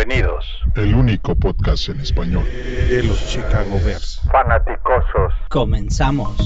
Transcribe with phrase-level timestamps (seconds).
[0.00, 0.46] Bienvenidos.
[0.76, 2.44] El único podcast en español
[2.88, 4.22] de los Chicago Bears.
[4.32, 5.34] Fanaticosos.
[5.50, 6.38] Comenzamos.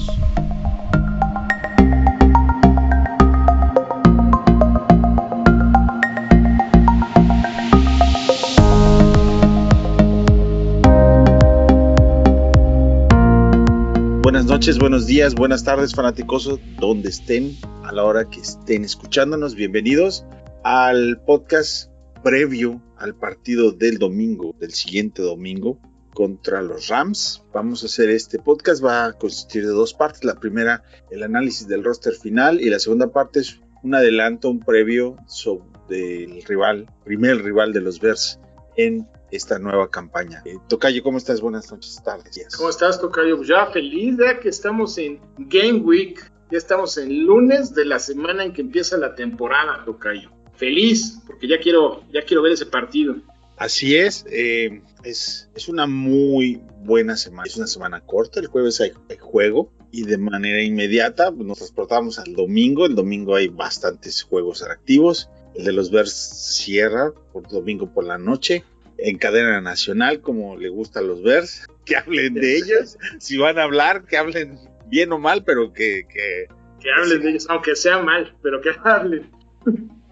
[14.21, 19.55] Buenas noches, buenos días, buenas tardes, fanaticosos, donde estén, a la hora que estén escuchándonos.
[19.55, 20.25] Bienvenidos
[20.65, 21.94] al podcast
[22.25, 25.77] previo al partido del domingo, del siguiente domingo,
[26.15, 27.43] contra los Rams.
[27.53, 30.23] Vamos a hacer este podcast, va a consistir de dos partes.
[30.23, 34.59] La primera, el análisis del roster final, y la segunda parte es un adelanto, un
[34.59, 38.39] previo sobre el rival, primer rival de los Bears
[38.75, 40.41] en esta nueva campaña.
[40.45, 41.41] Eh, Tocayo, ¿cómo estás?
[41.41, 42.47] Buenas noches, tardes.
[42.57, 43.37] ¿Cómo estás, Tocayo?
[43.37, 46.19] Pues ya feliz ya que estamos en Game Week.
[46.49, 50.34] Ya estamos en lunes de la semana en que empieza la temporada, Tocayo.
[50.57, 53.15] Feliz, porque ya quiero, ya quiero ver ese partido.
[53.57, 57.47] Así es, eh, es, es una muy buena semana.
[57.47, 61.57] Es una semana corta, el jueves hay, hay juego y de manera inmediata pues, nos
[61.59, 62.85] transportamos al domingo.
[62.85, 65.29] El domingo hay bastantes juegos activos.
[65.53, 68.65] El de los Bears cierra por domingo por la noche
[68.97, 72.97] en cadena nacional, como le gusta a los Bears, que hablen de ellos.
[73.19, 76.47] Si van a hablar, que hablen bien o mal, pero que, que
[76.81, 79.31] Que hablen de ellos, aunque sea mal, pero que hablen.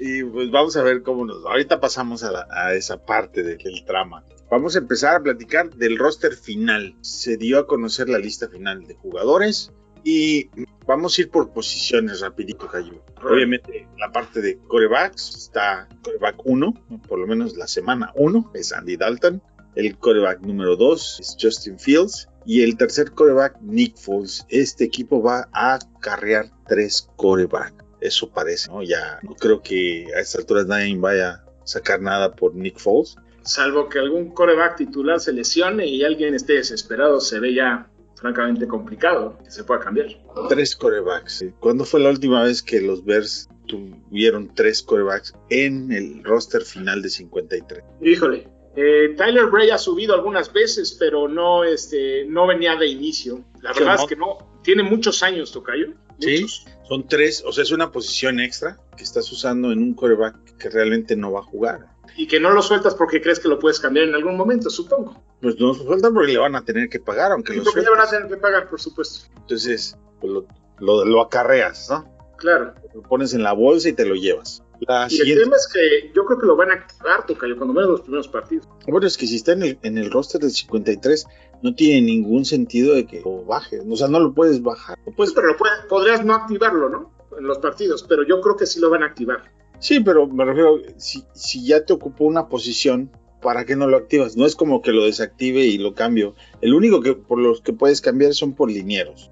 [0.00, 1.44] Y pues vamos a ver cómo nos.
[1.44, 4.24] Ahorita pasamos a, la- a esa parte de- del trama.
[4.50, 6.94] Vamos a empezar a platicar del roster final.
[7.00, 9.72] Se dio a conocer la lista final de jugadores
[10.04, 10.48] y
[10.86, 13.02] vamos a ir por posiciones rapidito, Cayo.
[13.22, 16.74] Obviamente la parte de corebacks está coreback 1,
[17.08, 19.42] por lo menos la semana 1 es Andy Dalton.
[19.74, 22.28] El coreback número 2 es Justin Fields.
[22.46, 24.46] Y el tercer coreback, Nick Foles.
[24.48, 27.84] Este equipo va a carrear tres corebacks.
[28.00, 28.82] Eso parece, ¿no?
[28.82, 33.16] Ya no creo que a estas alturas nadie vaya a sacar nada por Nick Foles.
[33.42, 38.66] Salvo que algún coreback titular se lesione y alguien esté desesperado, se ve ya francamente
[38.66, 40.08] complicado que se pueda cambiar.
[40.48, 41.44] Tres corebacks.
[41.60, 47.00] ¿Cuándo fue la última vez que los Bears tuvieron tres corebacks en el roster final
[47.02, 47.82] de 53?
[48.02, 48.48] Híjole.
[48.76, 53.44] eh, Tyler Bray ha subido algunas veces, pero no, este, no venía de inicio.
[53.62, 54.38] La verdad es que no.
[54.62, 55.94] Tiene muchos años, Tocayo.
[56.18, 56.42] Sí.
[56.42, 56.66] Muchos.
[56.88, 60.70] Son tres, o sea, es una posición extra que estás usando en un coreback que
[60.70, 61.86] realmente no va a jugar.
[62.16, 65.22] Y que no lo sueltas porque crees que lo puedes cambiar en algún momento, supongo.
[65.42, 67.90] Pues no se sueltan porque le van a tener que pagar, aunque lo porque le
[67.90, 69.28] van a tener que pagar, por supuesto.
[69.36, 70.46] Entonces, pues lo,
[70.78, 72.16] lo- lo acarreas, ¿no?
[72.38, 72.74] Claro.
[72.94, 74.62] Lo pones en la bolsa y te lo llevas.
[74.80, 77.74] La Y el tema es que yo creo que lo van a activar, Tocayo, cuando
[77.74, 78.66] menos los primeros partidos.
[78.86, 81.26] bueno, es que si está en el, en el roster del 53,
[81.62, 83.82] no tiene ningún sentido de que lo bajes.
[83.88, 84.98] O sea, no lo puedes bajar.
[84.98, 87.12] Lo Pues, puedes- pero lo puede- podrías no activarlo, ¿no?
[87.38, 89.42] En los partidos, pero yo creo que sí lo van a activar.
[89.80, 93.10] Sí, pero me refiero, si, si ya te ocupó una posición,
[93.40, 94.36] ¿para qué no lo activas?
[94.36, 96.34] No es como que lo desactive y lo cambio.
[96.60, 99.30] El único que por los que puedes cambiar son por linieros.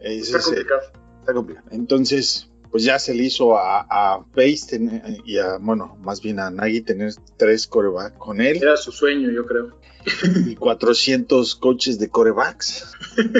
[0.00, 0.80] Ese Está es complicado.
[1.20, 1.66] Está complicado.
[1.72, 4.78] Entonces, pues ya se le hizo a, a Pace
[5.24, 9.30] y a, bueno, más bien a Nagy tener tres corebacks con él Era su sueño,
[9.30, 9.80] yo creo.
[10.46, 12.92] y 400 coaches de corebacks.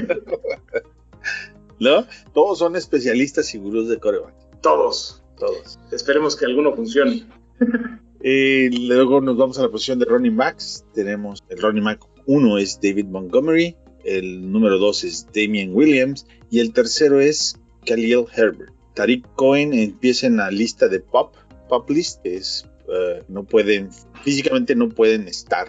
[1.80, 2.06] ¿No?
[2.32, 4.32] Todos son especialistas y gurús de coreback.
[4.62, 5.22] Todos.
[5.38, 5.78] Todos.
[5.92, 7.26] Esperemos que alguno funcione.
[8.28, 10.84] Eh, luego nos vamos a la posición de running backs.
[10.94, 16.60] Tenemos el running back 1 es David Montgomery, el número 2 es Damian Williams y
[16.60, 18.75] el tercero es Khalil Herbert.
[18.96, 21.36] Tariq Cohen empieza en la lista de pop,
[21.68, 23.90] pop list, es eh, no pueden,
[24.22, 25.68] físicamente no pueden estar.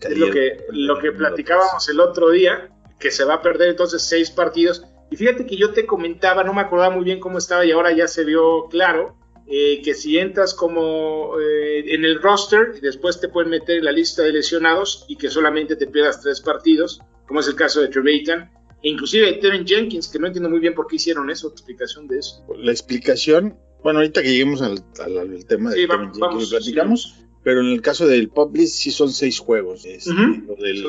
[0.00, 4.02] Es lo que, lo que platicábamos el otro día, que se va a perder entonces
[4.02, 4.84] seis partidos.
[5.10, 7.92] Y fíjate que yo te comentaba, no me acordaba muy bien cómo estaba y ahora
[7.92, 9.16] ya se vio claro,
[9.48, 13.84] eh, que si entras como eh, en el roster y después te pueden meter en
[13.86, 17.80] la lista de lesionados y que solamente te pierdas tres partidos, como es el caso
[17.80, 18.50] de Trevathan,
[18.82, 22.44] inclusive Tevin Jenkins, que no entiendo muy bien por qué hicieron eso, explicación de eso.
[22.58, 27.14] La explicación, bueno, ahorita que lleguemos al, al- al tema Sí, de Jenkins, vamos, platicamos.
[27.44, 29.84] Pero en el caso del pop list sí son seis juegos.
[29.86, 30.44] Este, Ujú.
[30.48, 30.84] lo del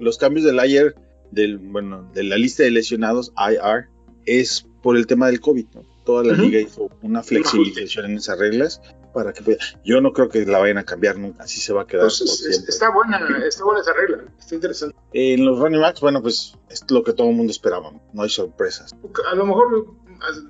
[0.00, 0.94] los cambios del ayer,
[1.30, 3.86] del, bueno, de la lista de lesionados, IR,
[4.26, 5.66] es por el tema del COVID.
[5.74, 5.82] ¿no?
[6.04, 6.42] Toda la Ujú.
[6.42, 8.80] liga hizo una flexibilización en esas reglas
[9.12, 11.86] para que yo no creo que la vayan a cambiar nunca, así se va a
[11.86, 14.96] quedar Entonces, Pues es- está buena, está buena esa regla, está interesante.
[15.12, 18.28] En los running backs, bueno, pues es lo que todo el mundo esperaba, no hay
[18.28, 18.94] sorpresas.
[19.30, 19.86] A lo mejor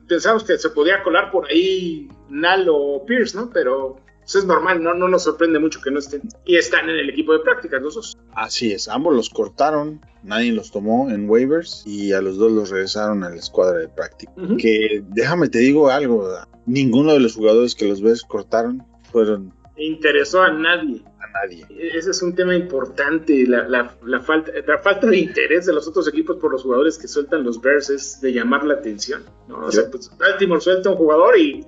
[0.08, 3.50] pensamos que se podía colar por ahí Nal o Pierce, ¿no?
[3.50, 3.96] Pero
[4.32, 4.92] pues, es normal, ¿no?
[4.92, 6.20] No nos sorprende mucho que no estén.
[6.44, 8.18] Y están en el equipo de prácticas los dos.
[8.34, 12.68] Así es, ambos los cortaron, nadie los tomó en waivers y a los dos los
[12.68, 14.32] regresaron a la escuadra de práctica.
[14.58, 16.28] Que déjame te digo algo,
[16.66, 21.02] ninguno de los jugadores que los ves cortaron fueron interesó a nadie.
[21.20, 21.66] A nadie.
[21.70, 23.88] Ese es un tema importante, la,
[24.20, 27.60] falta, la falta de interés de los otros equipos por los jugadores que sueltan los
[27.60, 29.24] Bears es de llamar la atención.
[29.46, 29.66] ¿no?
[29.66, 31.64] O sea, pues, Baltimore suelta un jugador y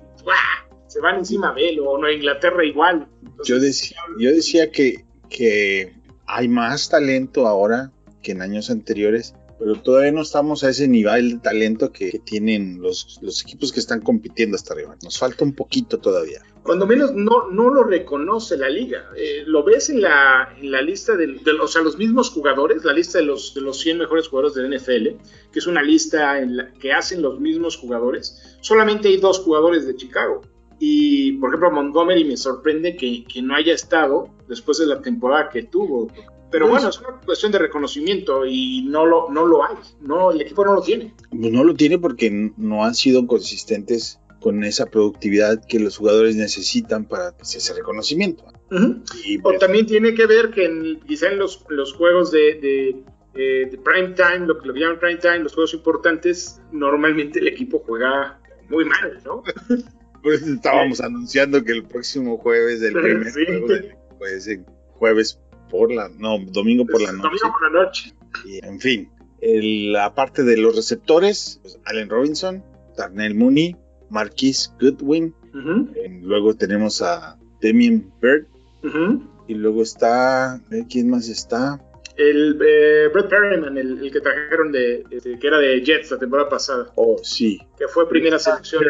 [0.91, 3.07] se van encima de él, o no, Inglaterra igual.
[3.45, 5.93] yo decía, yo decía que, que
[6.27, 7.91] hay más talento ahora
[8.21, 12.81] que en años anteriores pero todavía no estamos a ese nivel de talento que, tienen
[12.81, 14.95] los, los, equipos que están compitiendo hasta arriba.
[15.03, 16.41] Nos falta un poquito todavía.
[16.63, 19.11] Cuando menos no, no lo reconoce la liga.
[19.15, 22.93] Eh, lo ves en la, en la lista de, o sea, los mismos jugadores, la
[22.93, 25.21] lista de los, de los 100 mejores jugadores del NFL,
[25.53, 28.57] que es una lista en la que hacen los mismos jugadores.
[28.61, 30.41] Solamente hay dos jugadores de Chicago.
[30.83, 35.47] Y, por ejemplo, Montgomery me sorprende que, que, no haya estado después de la temporada
[35.47, 36.07] que tuvo.
[36.49, 39.75] Pero pues bueno, es una cuestión de reconocimiento y no lo, no lo hay.
[40.01, 41.13] No, el equipo no lo tiene.
[41.29, 46.35] Pues no lo tiene porque no han sido consistentes con esa productividad que los jugadores
[46.35, 48.43] necesitan para ese reconocimiento.
[49.23, 52.55] y o pues también tiene que ver que en, quizá en los, los juegos de,
[52.55, 53.03] de,
[53.35, 57.83] eh, prime time, lo que lo llaman prime time, los juegos importantes, normalmente el equipo
[57.85, 59.43] juega muy mal, ¿no?
[60.21, 63.67] Por eso estábamos anunciando que el próximo jueves del primer juego
[64.19, 64.59] pues,
[64.93, 65.39] jueves
[65.69, 67.23] por la, no, domingo por la noche.
[67.23, 68.13] Domingo por la noche.
[68.45, 69.09] Y, en fin,
[69.41, 72.63] la parte de los receptores, pues, Allen Robinson,
[72.95, 73.75] Darnell Mooney,
[74.09, 75.33] Marquis Goodwin,
[76.21, 78.45] luego tenemos a Demian Bird,
[79.47, 81.81] y luego está, ¿quién más está?
[82.29, 85.03] El eh, Brett Perryman, el, que trajeron de,
[85.39, 86.91] que era de Jets la temporada pasada.
[86.95, 87.59] Oh, sí.
[87.77, 88.83] Que fue primera selección.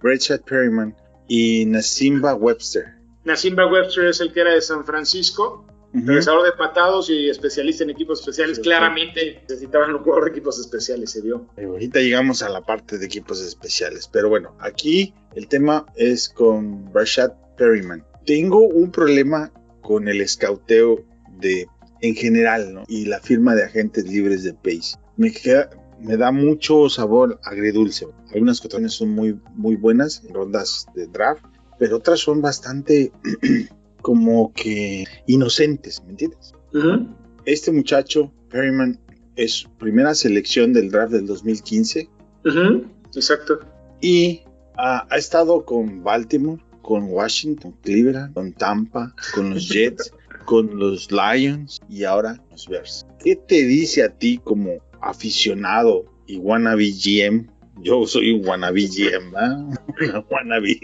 [0.00, 0.94] Brett Perryman
[1.28, 2.94] y Nasimba Webster.
[3.24, 7.90] Nasimba Webster es el que era de San Francisco Regresador de patados y especialista en
[7.90, 8.58] equipos especiales.
[8.58, 11.46] Claramente necesitaban un jugador de equipos especiales, se vio.
[11.56, 14.08] ahorita llegamos a la parte de equipos especiales.
[14.12, 18.04] Pero bueno, aquí el tema es con Rashad Perryman.
[18.26, 19.52] Tengo un problema
[19.82, 21.04] con el escauteo
[21.38, 21.68] de
[22.04, 22.84] en general, ¿no?
[22.86, 24.98] Y la firma de agentes libres de Pace.
[25.16, 25.32] Me
[26.00, 28.06] me da mucho sabor agridulce.
[28.30, 31.42] Algunas cotones son muy, muy buenas en rondas de draft,
[31.78, 33.10] pero otras son bastante
[34.02, 36.52] como que inocentes, ¿me entiendes?
[37.46, 39.00] Este muchacho, Perryman,
[39.36, 42.10] es primera selección del draft del 2015.
[43.14, 43.60] Exacto.
[44.02, 44.42] Y
[44.76, 50.12] ha estado con Baltimore, con Washington, Cleveland, con Tampa, con los Jets,
[50.44, 53.06] con los Lions y ahora los Bears.
[53.22, 57.48] ¿Qué te dice a ti como aficionado y wannabe GM?
[57.82, 59.68] Yo soy un wannabe GM, ¿ah?
[60.30, 60.78] wannabe.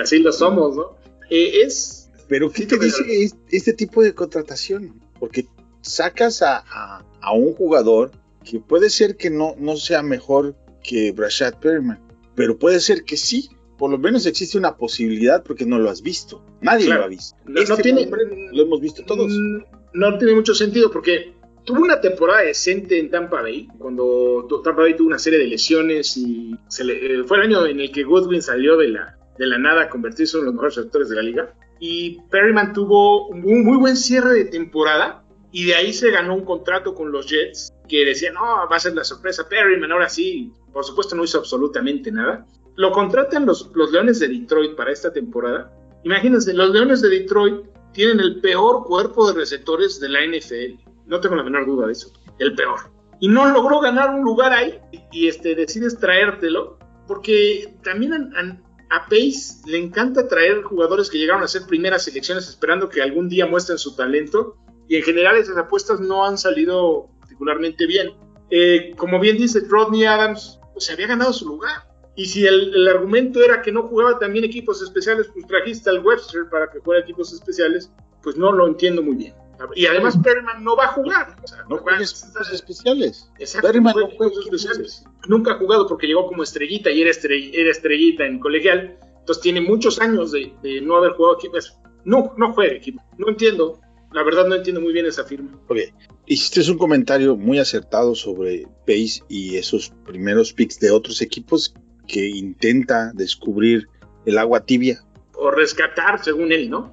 [0.00, 0.96] Así lo somos, ¿no?
[1.30, 2.02] Eh, es
[2.32, 4.98] pero ¿qué te dice este tipo de contratación?
[5.20, 5.46] Porque
[5.82, 7.04] sacas a,
[7.34, 8.10] un jugador
[8.42, 12.00] que puede ser que no, no sea mejor que Brashad Perryman,
[12.34, 13.50] pero puede ser que sí.
[13.78, 16.44] Por lo menos existe una posibilidad porque no lo has visto.
[16.60, 17.36] Nadie lo ha visto.
[17.46, 18.08] No, este tiene,
[18.52, 19.32] lo hemos visto todos.
[19.32, 19.62] Mm,
[19.94, 21.32] no tiene mucho sentido porque
[21.64, 26.16] tuvo una temporada decente en Tampa Bay, cuando Tampa Bay tuvo una serie de lesiones
[26.16, 29.58] y se eh, fue el año en el que Goodwin salió de la, de la
[29.58, 31.54] nada a convertirse en uno de los mejores sectores de la liga
[31.84, 36.44] y Perryman tuvo un muy buen cierre de temporada y de ahí se ganó un
[36.44, 38.40] contrato con los Jets que decían, no,
[38.70, 42.46] va a ser la sorpresa Perryman, ahora sí, por supuesto no hizo absolutamente nada.
[42.76, 45.72] Lo contratan los, Leones de Detroit para esta temporada.
[46.04, 50.82] Imagínense, los Leones de Detroit tienen el peor cuerpo de receptores de la NFL.
[51.06, 52.12] No tengo la menor duda de eso.
[52.38, 52.80] El peor.
[53.20, 54.80] Y no logró ganar un lugar ahí
[55.12, 61.42] y este, decides traértelo porque también han, a Pace le encanta traer jugadores que llegaron
[61.42, 64.56] a ser primeras selecciones esperando que algún día muestren su talento
[64.88, 68.12] y en general esas apuestas no han salido particularmente bien.
[68.50, 71.91] Eh, como bien dice Rodney Adams, pues se había ganado su lugar.
[72.14, 76.48] Y si el, argumento era que no jugaba también equipos especiales, pues trajiste al Webster
[76.50, 77.90] para que fuera equipos especiales,
[78.22, 79.34] pues no lo entiendo muy bien.
[79.74, 81.36] Y además Perryman no va a jugar.
[81.68, 83.30] no juega equipos especiales.
[83.38, 85.04] Exacto, Perryman no juega especiales.
[85.28, 88.98] Nunca ha jugado porque llegó como estrellita y era, estrellita en colegial.
[89.20, 90.52] Entonces tiene muchos años de,
[90.82, 91.78] no haber jugado equipos.
[92.04, 93.02] No, no juega equipo.
[93.18, 93.80] No entiendo.
[94.12, 95.58] La verdad no entiendo muy bien esa firma.
[95.68, 95.78] Ok.
[96.26, 101.74] Hiciste un comentario muy acertado sobre Pace y esos primeros picks de otros equipos
[102.06, 103.88] que intenta descubrir
[104.26, 105.02] el agua tibia.
[105.34, 106.92] O rescatar, según él, ¿no?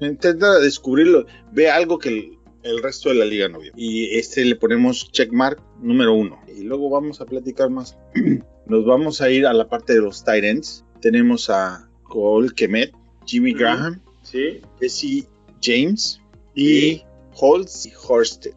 [0.00, 3.72] intenta descubrirlo, ve algo que el, resto de la liga no vio.
[3.76, 6.40] Y este le ponemos checkmark número uno.
[6.48, 7.96] Y luego vamos a platicar más.
[8.66, 10.84] Nos vamos a ir a la parte de los Titans.
[11.00, 12.92] Tenemos a Cole Kemet,
[13.26, 15.26] Jimmy Graham, Jesse
[15.60, 16.20] James
[16.54, 17.02] y
[17.34, 18.52] Holtz y Horsted.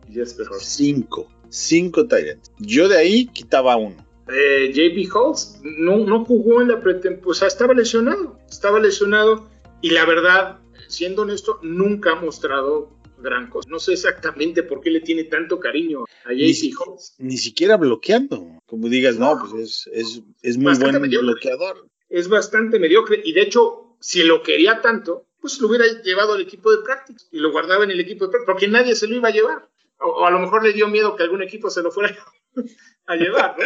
[0.60, 1.28] Cinco.
[1.50, 2.52] Cinco Titans.
[2.60, 4.04] Yo de ahí quitaba uno.
[4.27, 9.50] Eh, JP Holtz no, no jugó en la pretemporada, o sea, estaba lesionado, estaba lesionado
[9.82, 13.70] y la verdad siendo honesto, nunca ha mostrado gran cosa.
[13.70, 17.15] No sé exactamente por qué le tiene tanto cariño a JC Holtz.
[17.17, 18.60] Ni siquiera bloqueando.
[18.65, 21.88] Como digas, no, pues es, es, es muy buen bloqueador.
[22.10, 26.41] Es bastante mediocre y de hecho, si lo quería tanto, pues lo hubiera llevado al
[26.41, 29.15] equipo de práctica y lo guardaba en el equipo de práctica, porque nadie se lo
[29.15, 29.70] iba a llevar.
[30.00, 32.15] O, a lo mejor le dio miedo que algún equipo se lo fuera
[33.08, 33.65] a llevar, ¿no?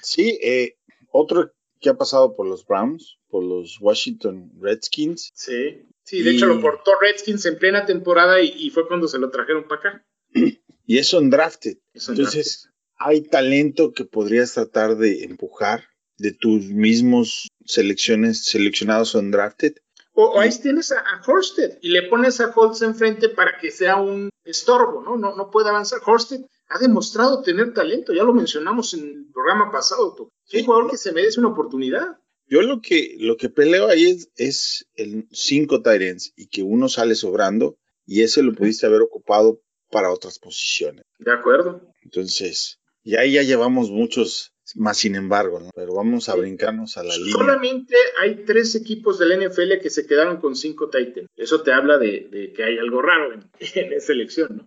[0.00, 0.76] Sí, eh,
[1.10, 5.30] otro que ha pasado por los Browns, por los Washington Redskins.
[5.34, 9.30] Sí, sí, de hecho lo portó Redskins en plena temporada y, fue cuando se lo
[9.30, 10.06] trajeron para acá.
[10.86, 11.78] Y es undrafted.
[11.94, 15.84] Entonces, hay talento que podrías tratar de empujar
[16.18, 19.76] de tus mismos selecciones seleccionados undrafted.
[20.12, 23.96] O, o ahí tienes a, Horsted y le pones a Holtz enfrente para que sea
[23.96, 25.16] un estorbo, ¿no?
[25.16, 26.00] No, no puede avanzar.
[26.04, 26.42] Horsted
[26.74, 30.12] ha demostrado tener talento, ya lo mencionamos en el programa pasado.
[30.16, 30.28] Tú.
[30.48, 32.18] Es un jugador que se merece una oportunidad.
[32.46, 36.88] Yo lo que, lo que peleo ahí es, es el cinco Tyrants y que uno
[36.88, 41.04] sale sobrando y ese lo pudiste haber ocupado para otras posiciones.
[41.20, 41.80] De acuerdo.
[42.02, 45.70] Entonces, y ahí ya llevamos muchos más sin embargo, ¿no?
[45.74, 47.32] pero vamos a brincarnos a la línea.
[47.32, 51.28] Solamente hay tres equipos del NFL que se quedaron con cinco Titans.
[51.36, 53.44] Eso te habla de, que hay algo raro en,
[53.92, 54.66] esa elección, ¿no?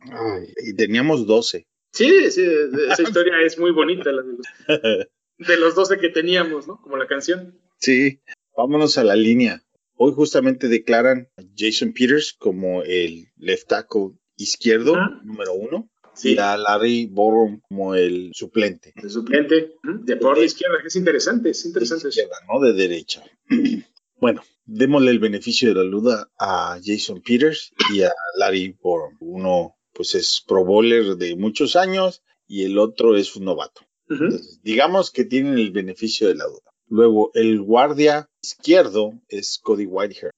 [0.64, 1.68] y teníamos 12.
[1.92, 2.46] Sí, sí,
[2.90, 6.80] esa historia es muy bonita, la de, los, de los 12 que teníamos, ¿no?
[6.82, 7.60] Como la canción.
[7.78, 8.22] Sí,
[8.56, 9.64] vámonos a la línea.
[9.96, 15.90] Hoy justamente declaran a Jason Peters como el left tackle izquierdo, número uno.
[16.24, 18.92] Y a Larry Borum como el suplente.
[18.96, 22.06] El suplente de por la izquierda, que es interesante, es interesante.
[22.06, 23.24] De izquierda, no de derecha.
[24.20, 29.16] bueno, démosle el beneficio de la duda a Jason Peters y a Larry Borum.
[29.20, 33.82] Uno pues es pro bowler de muchos años y el otro es un novato.
[34.62, 36.72] digamos que tienen el beneficio de la duda.
[36.88, 40.32] Luego, el guardia izquierdo es Cody Whitehair.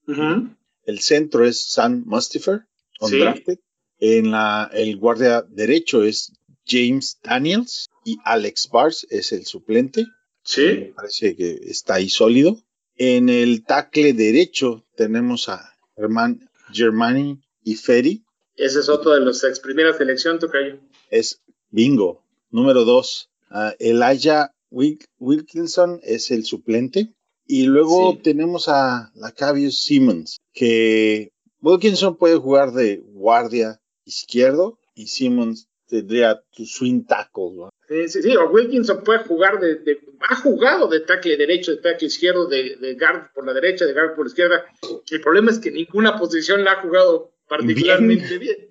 [0.84, 2.62] El centro es Sam Mustifer,
[3.00, 3.58] undrafted.
[3.98, 6.32] En la, el guardia derecho es
[6.66, 10.06] James Daniels y Alex Bars es el suplente.
[10.42, 10.92] Sí.
[10.96, 12.58] Parece que está ahí sólido.
[12.96, 18.24] En el tackle derecho tenemos a Herman Germani y Ferry.
[18.60, 20.78] Ese es otro de los ex primera selección, Tocayo.
[21.10, 21.40] Es
[21.70, 22.22] bingo.
[22.50, 27.14] Número dos, uh, Elijah Wilkinson es el suplente.
[27.46, 35.66] Y luego tenemos a Lacavius Simmons, que Wilkinson puede jugar de guardia izquierdo y Simmons
[35.88, 37.70] tendría tu swing tackle.
[37.88, 39.98] Sí, sí, sí, o Wilkinson puede jugar de,
[40.28, 43.94] ha jugado de tackle derecho, de tackle izquierdo, de, de, guard por la derecha, de
[43.94, 44.64] guard por la izquierda.
[45.10, 48.56] El problema es que ninguna posición la ha jugado particularmente bien.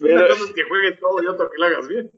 [0.00, 2.10] Pero, Una que juegues todo y otro que lo hagas bien.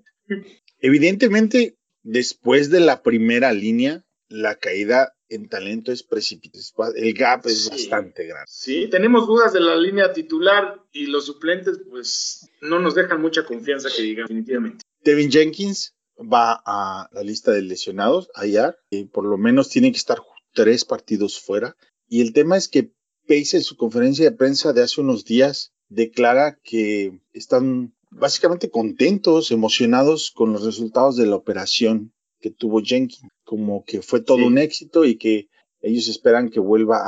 [0.81, 6.75] Evidentemente, después de la primera línea, la caída en talento es precipitosa.
[6.97, 8.47] El gap es bastante grande.
[8.49, 13.45] Sí, tenemos dudas de la línea titular y los suplentes, pues no nos dejan mucha
[13.45, 14.85] confianza que digan, definitivamente.
[15.05, 19.99] Devin Jenkins va a la lista de lesionados allá, y por lo menos tiene que
[19.99, 20.21] estar
[20.53, 21.77] tres partidos fuera.
[22.09, 22.93] Y el tema es que
[23.31, 29.53] Pace en su conferencia de prensa de hace unos días declara que están básicamente contentos,
[29.53, 34.59] emocionados con los resultados de la operación que tuvo Jenkins, como que fue todo un
[34.59, 35.49] éxito y que
[35.81, 37.05] ellos esperan que vuelva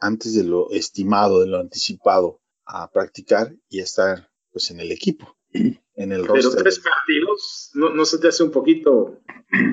[0.00, 4.90] antes de lo estimado, de lo anticipado, a practicar y a estar pues en el
[4.90, 9.20] equipo, en el Pero tres partidos, ¿no, se te hace un poquito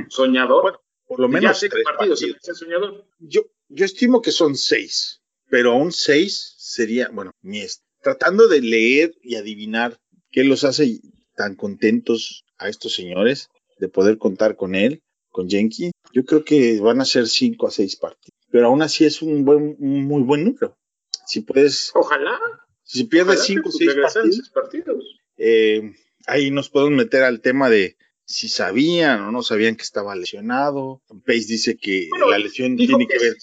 [0.10, 0.82] soñador?
[1.08, 2.24] por lo menos tres partidos.
[2.54, 3.08] soñador.
[3.18, 7.64] Yo, yo estimo que son seis pero aún seis sería, bueno, mi
[8.02, 10.00] tratando de leer y adivinar
[10.32, 11.00] qué los hace
[11.36, 13.50] tan contentos a estos señores
[13.80, 17.72] de poder contar con él, con Jenkins, yo creo que van a ser cinco a
[17.72, 18.40] seis partidos.
[18.50, 20.78] Pero aún así es un buen, muy buen número.
[21.26, 21.92] Si puedes.
[21.94, 22.40] Ojalá.
[22.84, 25.04] Si pierdes cinco o seis partidos.
[25.38, 25.94] Eh,
[26.26, 31.02] ahí nos podemos meter al tema de si sabían o no sabían que estaba lesionado.
[31.26, 33.36] Pace dice que la lesión tiene que, ver.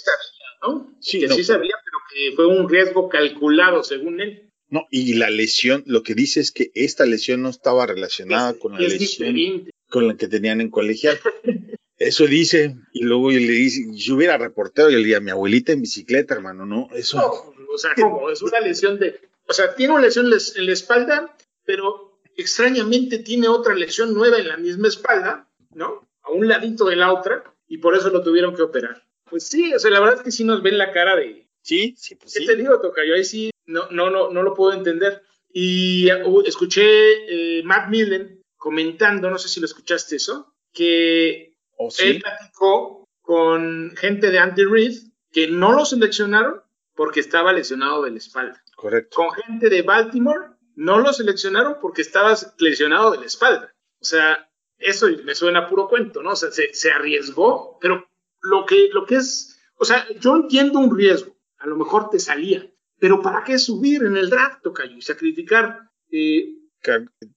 [1.00, 1.74] Sí, que sí sabía,
[2.14, 4.50] que fue un riesgo calculado, según él.
[4.68, 8.72] No, y la lesión, lo que dice es que esta lesión no estaba relacionada con
[8.72, 11.18] la lesión con la que tenían en colegial.
[11.96, 15.82] Eso dice, y luego le dice, yo hubiera reportero, y le diría, mi abuelita en
[15.82, 16.88] bicicleta, hermano, ¿no?
[16.92, 17.18] Eso.
[17.18, 18.30] o sea, ¿cómo?
[18.30, 19.20] Es una lesión de.
[19.46, 24.48] O sea, tiene una lesión en la espalda, pero extrañamente tiene otra lesión nueva en
[24.48, 26.08] la misma espalda, ¿no?
[26.22, 29.06] A un ladito de la otra, y por eso lo tuvieron que operar.
[29.30, 31.43] Pues sí, o sea, la verdad es que sí nos ven la cara de.
[31.64, 33.14] Sí, sí, pues ¿Qué te digo, Tocayo?
[33.14, 35.22] Ahí sí, no, no, no, no lo puedo entender.
[35.50, 41.88] Y uh, escuché eh, Matt Millen comentando, no sé si lo escuchaste eso, que ¿Oh,
[41.98, 44.98] él platicó con gente de Andy Reid
[45.32, 46.62] que no lo seleccionaron
[46.94, 48.62] porque estaba lesionado de la espalda.
[48.76, 49.16] Correcto.
[49.16, 53.74] Con gente de Baltimore no lo seleccionaron porque estabas lesionado de la espalda.
[54.00, 56.32] O sea, eso me suena a puro cuento, ¿no?
[56.32, 58.06] O sea, se, arriesgó, pero
[58.42, 61.33] lo que, lo que es, o sea, yo entiendo un riesgo,
[61.64, 65.80] a lo mejor te salía, pero ¿para qué subir en el draft, Tocayo, y sacrificar
[66.10, 66.56] eh,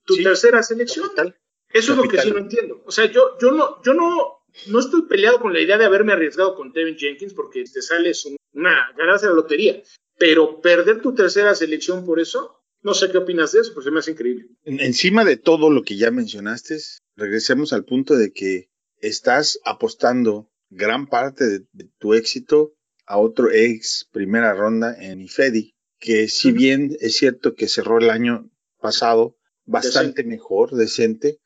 [0.04, 1.10] tu tercera selección?
[1.70, 2.84] Eso es lo que sí no entiendo.
[2.86, 6.12] O sea, yo, yo no, yo no, no estoy peleado con la idea de haberme
[6.12, 9.82] arriesgado con Tevin Jenkins porque te sales una ganarse la lotería,
[10.18, 13.92] pero perder tu tercera selección por eso, no sé qué opinas de eso, pues se
[13.92, 14.48] me hace increíble.
[14.66, 16.78] Encima de todo lo que ya mencionaste,
[17.16, 18.70] regresemos al punto de que
[19.00, 22.74] estás apostando gran parte de, tu éxito
[23.08, 28.10] a otro ex primera ronda en IFEDI, que si bien es cierto que cerró el
[28.10, 28.50] año
[28.80, 29.36] pasado
[29.66, 31.40] bastante mejor, decente,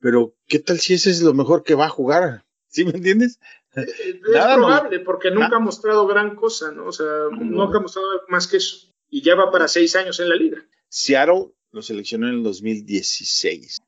[0.00, 2.44] pero ¿qué tal si ese es lo mejor que va a jugar?
[2.68, 3.38] ¿Sí me entiendes?
[3.76, 4.16] Eh, es
[4.54, 6.86] probable, porque nunca ha mostrado gran cosa, ¿no?
[6.86, 8.88] O sea, nunca ha mostrado más que eso.
[9.10, 10.66] Y ya va para seis años en la liga.
[10.88, 13.78] Seattle lo seleccionó en el 2016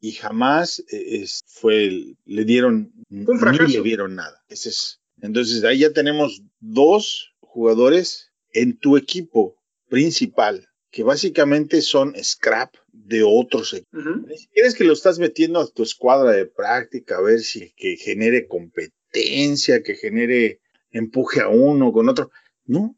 [0.00, 3.24] y jamás eh, fue, le dieron, ni
[3.68, 4.42] le vieron nada.
[4.48, 9.56] Ese es, entonces ahí ya tenemos dos jugadores en tu equipo
[9.88, 14.02] principal que básicamente son scrap de otros equipos.
[14.52, 18.46] quieres que lo estás metiendo a tu escuadra de práctica a ver si que genere
[18.46, 20.60] competencia, que genere
[20.90, 22.30] empuje a uno con otro.
[22.66, 22.94] No.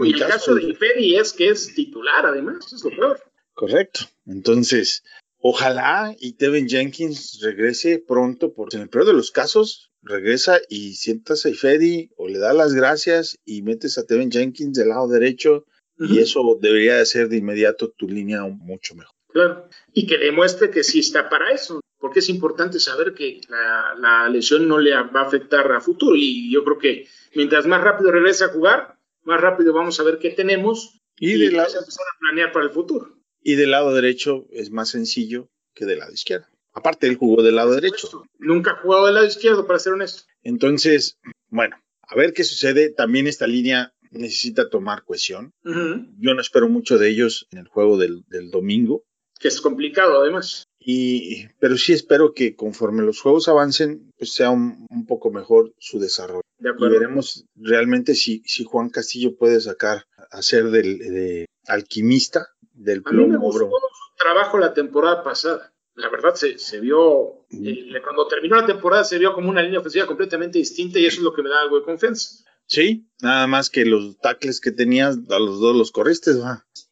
[0.00, 3.22] Y el caso de Ifedi es que es titular, además, es lo peor.
[3.52, 4.00] Correcto.
[4.26, 5.04] Entonces,
[5.38, 10.94] ojalá y Tevin Jenkins regrese pronto, porque en el peor de los casos, regresa y
[10.94, 15.08] sientas a Ifedi o le da las gracias y metes a Tevin Jenkins del lado
[15.08, 15.66] derecho
[15.98, 19.14] y eso debería de ser de inmediato tu línea mucho mejor.
[19.28, 24.28] Claro, y que demuestre que sí está para eso, porque es importante saber que la,
[24.30, 28.10] lesión no le va a afectar a futuro y yo creo que mientras más rápido
[28.10, 31.64] regrese a jugar, más rápido vamos a ver qué tenemos y, de la...
[31.64, 33.16] empezar a planear para el futuro.
[33.42, 36.46] Y del lado derecho es más sencillo que del lado izquierdo.
[36.72, 38.24] Aparte, él jugó del lado derecho.
[38.38, 40.22] Nunca ha jugado del lado izquierdo, para ser honesto.
[40.42, 42.90] Entonces, bueno, a ver qué sucede.
[42.90, 45.52] También esta línea necesita tomar cohesión.
[45.64, 49.04] Yo no espero mucho de ellos en el juego del, domingo.
[49.38, 50.64] Que es complicado, además.
[50.78, 55.98] Y, pero sí espero que conforme los juegos avancen, pues sea un, poco mejor su
[55.98, 56.42] desarrollo.
[56.58, 63.22] y veremos realmente si, si Juan Castillo puede sacar, hacer del de alquimista del plomo.
[63.22, 65.72] A mí me gustó su trabajo la temporada pasada.
[66.00, 69.80] La verdad se, se vio, eh, cuando terminó la temporada se vio como una línea
[69.80, 72.44] ofensiva completamente distinta y eso es lo que me da algo de confianza.
[72.66, 76.30] Sí, nada más que los tackles que tenías, a los dos los corriste.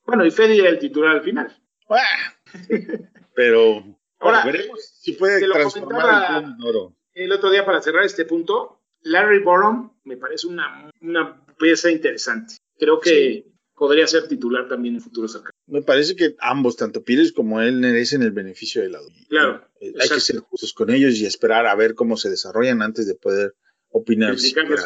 [0.05, 1.57] Bueno, y Fede era el titular al final.
[3.35, 3.85] Pero
[4.19, 6.97] ahora veremos si puede transformar el, oro.
[7.15, 12.57] el otro día para cerrar este punto, Larry Borom me parece una, una pieza interesante.
[12.79, 13.47] Creo que
[13.79, 15.53] podría ser titular también en futuro cercano.
[15.67, 19.09] Me parece que ambos, tanto Pires como él, merecen el beneficio del lado.
[19.29, 19.65] Claro.
[19.81, 23.07] Eh, hay que ser justos con ellos y esperar a ver cómo se desarrollan antes
[23.07, 23.55] de poder
[23.91, 24.37] opinar.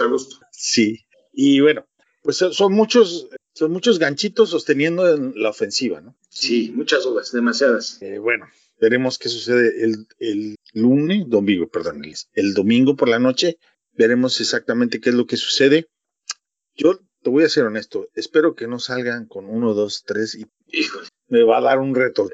[0.08, 0.36] gusto.
[0.50, 1.06] Sí.
[1.32, 1.86] Y bueno,
[2.22, 6.16] pues son muchos, son muchos ganchitos sosteniendo la ofensiva, ¿no?
[6.28, 8.00] Sí, muchas dudas, demasiadas.
[8.02, 8.46] Eh, bueno,
[8.80, 12.02] veremos qué sucede el, el lunes, domingo, perdón,
[12.34, 13.58] el domingo por la noche.
[13.94, 15.88] Veremos exactamente qué es lo que sucede.
[16.74, 20.46] Yo te voy a ser honesto, espero que no salgan con uno, dos, tres y
[21.28, 22.28] me va a dar un reto.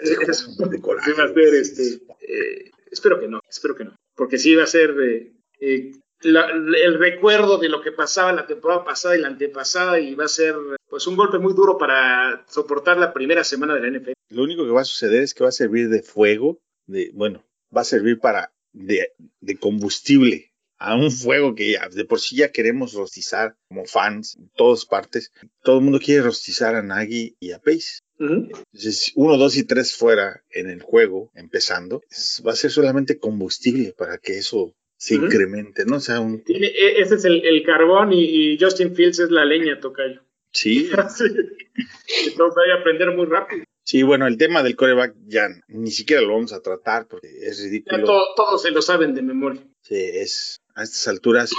[1.50, 5.32] de este, eh, espero que no, espero que no, porque sí va a ser eh,
[5.60, 10.24] eh, el recuerdo de lo que pasaba la temporada pasada y la antepasada y va
[10.24, 10.56] a ser
[10.88, 14.12] pues un golpe muy duro para soportar la primera semana de la NFL.
[14.30, 17.44] Lo único que va a suceder es que va a servir de fuego, de bueno,
[17.74, 22.52] va a servir para de, de combustible a un fuego que de por sí ya
[22.52, 25.32] queremos rostizar como fans en todas partes.
[25.62, 28.00] Todo el mundo quiere rostizar a Nagy y a Pace.
[28.18, 32.02] Entonces, uno, dos y tres fuera en el juego, empezando,
[32.46, 35.96] va a ser solamente combustible para que eso se incremente, ¿no?
[35.96, 36.42] O sea, un...
[36.48, 40.22] E, ese es el, carbón y, Justin Fields es la leña, Tocayo.
[40.52, 40.90] Sí.
[40.92, 43.64] Entonces hay que aprender muy rápido.
[43.84, 47.62] Sí, bueno, el tema del coreback ya ni siquiera lo vamos a tratar porque es
[47.62, 48.04] ridículo.
[48.36, 49.62] todos se lo saben de memoria.
[49.80, 51.50] Sí, es a estas alturas.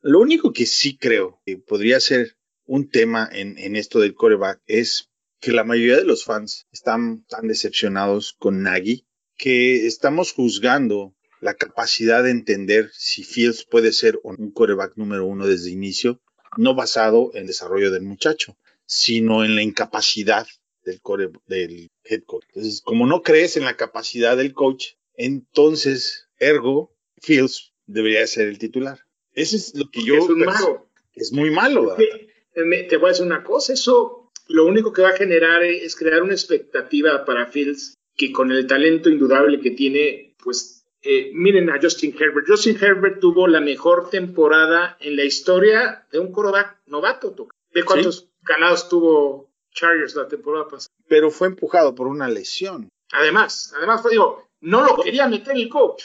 [0.00, 5.10] Lo único que sí creo que podría ser un tema en, esto del coreback es
[5.40, 9.06] que la mayoría de los fans están tan decepcionados con Nagy
[9.36, 15.46] que estamos juzgando la capacidad de entender si Fields puede ser un coreback número uno
[15.46, 16.22] desde inicio,
[16.56, 18.56] no basado en el desarrollo del muchacho,
[18.86, 20.46] sino en la incapacidad
[20.84, 22.44] del, core, del head coach.
[22.48, 28.58] Entonces, como no crees en la capacidad del coach, entonces, ergo, Fields debería ser el
[28.58, 29.00] titular.
[29.34, 30.16] Eso es lo que yo...
[30.16, 30.88] Es malo.
[31.14, 31.96] Es muy malo.
[31.98, 35.96] eh, te voy a decir una cosa, eso lo único que va a generar es
[35.96, 41.70] crear una expectativa para Fields que con el talento indudable que tiene, pues eh, miren
[41.70, 42.46] a Justin Herbert.
[42.46, 47.48] Justin Herbert tuvo la mejor temporada en la historia de un quarterback novato.
[47.72, 50.94] ¿De cuántos ganados tuvo Chargers la temporada pasada?
[51.08, 52.88] Pero fue empujado por una lesión.
[53.12, 56.04] Además, además, digo, no lo quería meter el coach.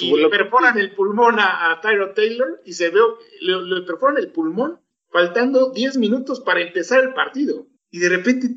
[0.00, 3.00] Y le perforan el pulmón a, Tyro Taylor y se ve,
[3.40, 7.66] le, le perforan el pulmón faltando 10 minutos para empezar el partido.
[7.90, 8.48] Y de repente,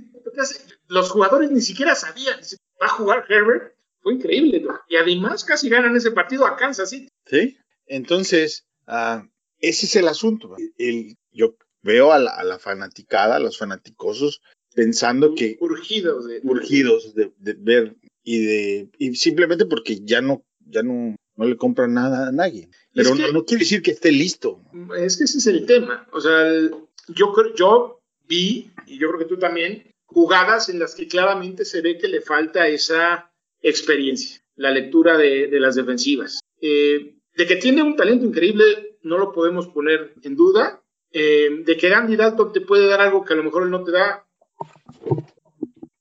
[0.87, 2.39] los jugadores ni siquiera sabían,
[2.81, 3.75] va a jugar Herbert.
[4.01, 4.63] Fue increíble.
[4.89, 7.07] Y además casi ganan ese partido a Kansas City.
[7.25, 9.23] Sí, entonces, uh,
[9.59, 10.55] ese es el asunto.
[10.77, 14.41] El, yo veo a la, a la, fanaticada, a los fanaticosos,
[14.73, 15.57] pensando que...
[15.59, 18.89] Urgidos de, urgidos de, de, ver y de...
[18.97, 22.69] Y simplemente porque ya no, ya no, no le compran nada a nadie.
[22.93, 24.61] Pero no, no, quiere decir que esté listo.
[24.97, 26.07] Es que ese es el tema.
[26.13, 26.73] O sea, el,
[27.09, 31.81] yo, yo vi, y yo creo que tú también, jugadas en las que claramente se
[31.81, 33.31] ve que le falta esa
[33.61, 36.41] experiencia, la lectura de, de las defensivas.
[36.61, 40.81] Eh, de que tiene un talento increíble, no lo podemos poner en duda.
[41.13, 43.83] Eh, de que Andy Dalton te puede dar algo que a lo mejor él no
[43.83, 44.25] te da.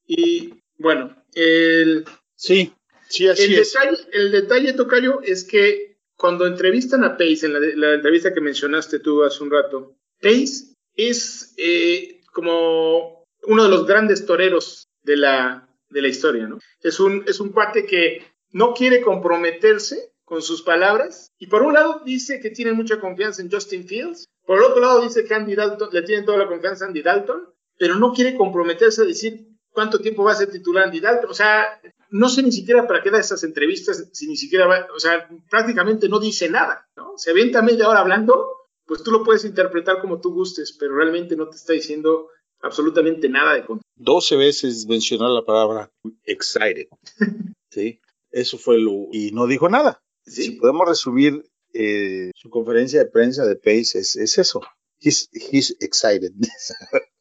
[0.06, 2.04] Y bueno, el,
[2.36, 2.72] sí,
[3.10, 3.72] sí, así el es.
[3.72, 8.40] Detalle, el detalle, Tocayo, es que cuando entrevistan a Pace, en la, la, entrevista que
[8.40, 15.16] mencionaste tú hace un rato, Pace es eh, como uno de los grandes toreros de
[15.16, 16.58] la, de la historia, ¿no?
[16.82, 21.74] Es un, es un cuate que no quiere comprometerse con sus palabras y por un
[21.74, 25.34] lado dice que tiene mucha confianza en Justin Fields, por el otro lado dice que
[25.34, 29.06] Andy Dalton, le tiene toda la confianza a Andy Dalton, pero no quiere comprometerse a
[29.06, 32.86] decir cuánto tiempo va a ser titular Andy Dalton, o sea, no sé ni siquiera
[32.86, 36.88] para qué da esas entrevistas si ni siquiera va, o sea, prácticamente no dice nada,
[36.96, 37.14] ¿no?
[37.16, 41.36] Se avienta media hora hablando, pues tú lo puedes interpretar como tú gustes, pero realmente
[41.36, 42.28] no te está diciendo
[42.60, 43.84] absolutamente nada de contenido.
[43.96, 45.90] 12 veces mencionó la palabra
[46.24, 46.88] excited.
[47.70, 49.08] sí, eso fue lo.
[49.12, 50.02] Y no dijo nada.
[50.24, 50.42] Sí.
[50.42, 54.60] Si podemos resumir eh, su conferencia de prensa de Pace, es, es eso.
[54.98, 56.32] He's, he's excited.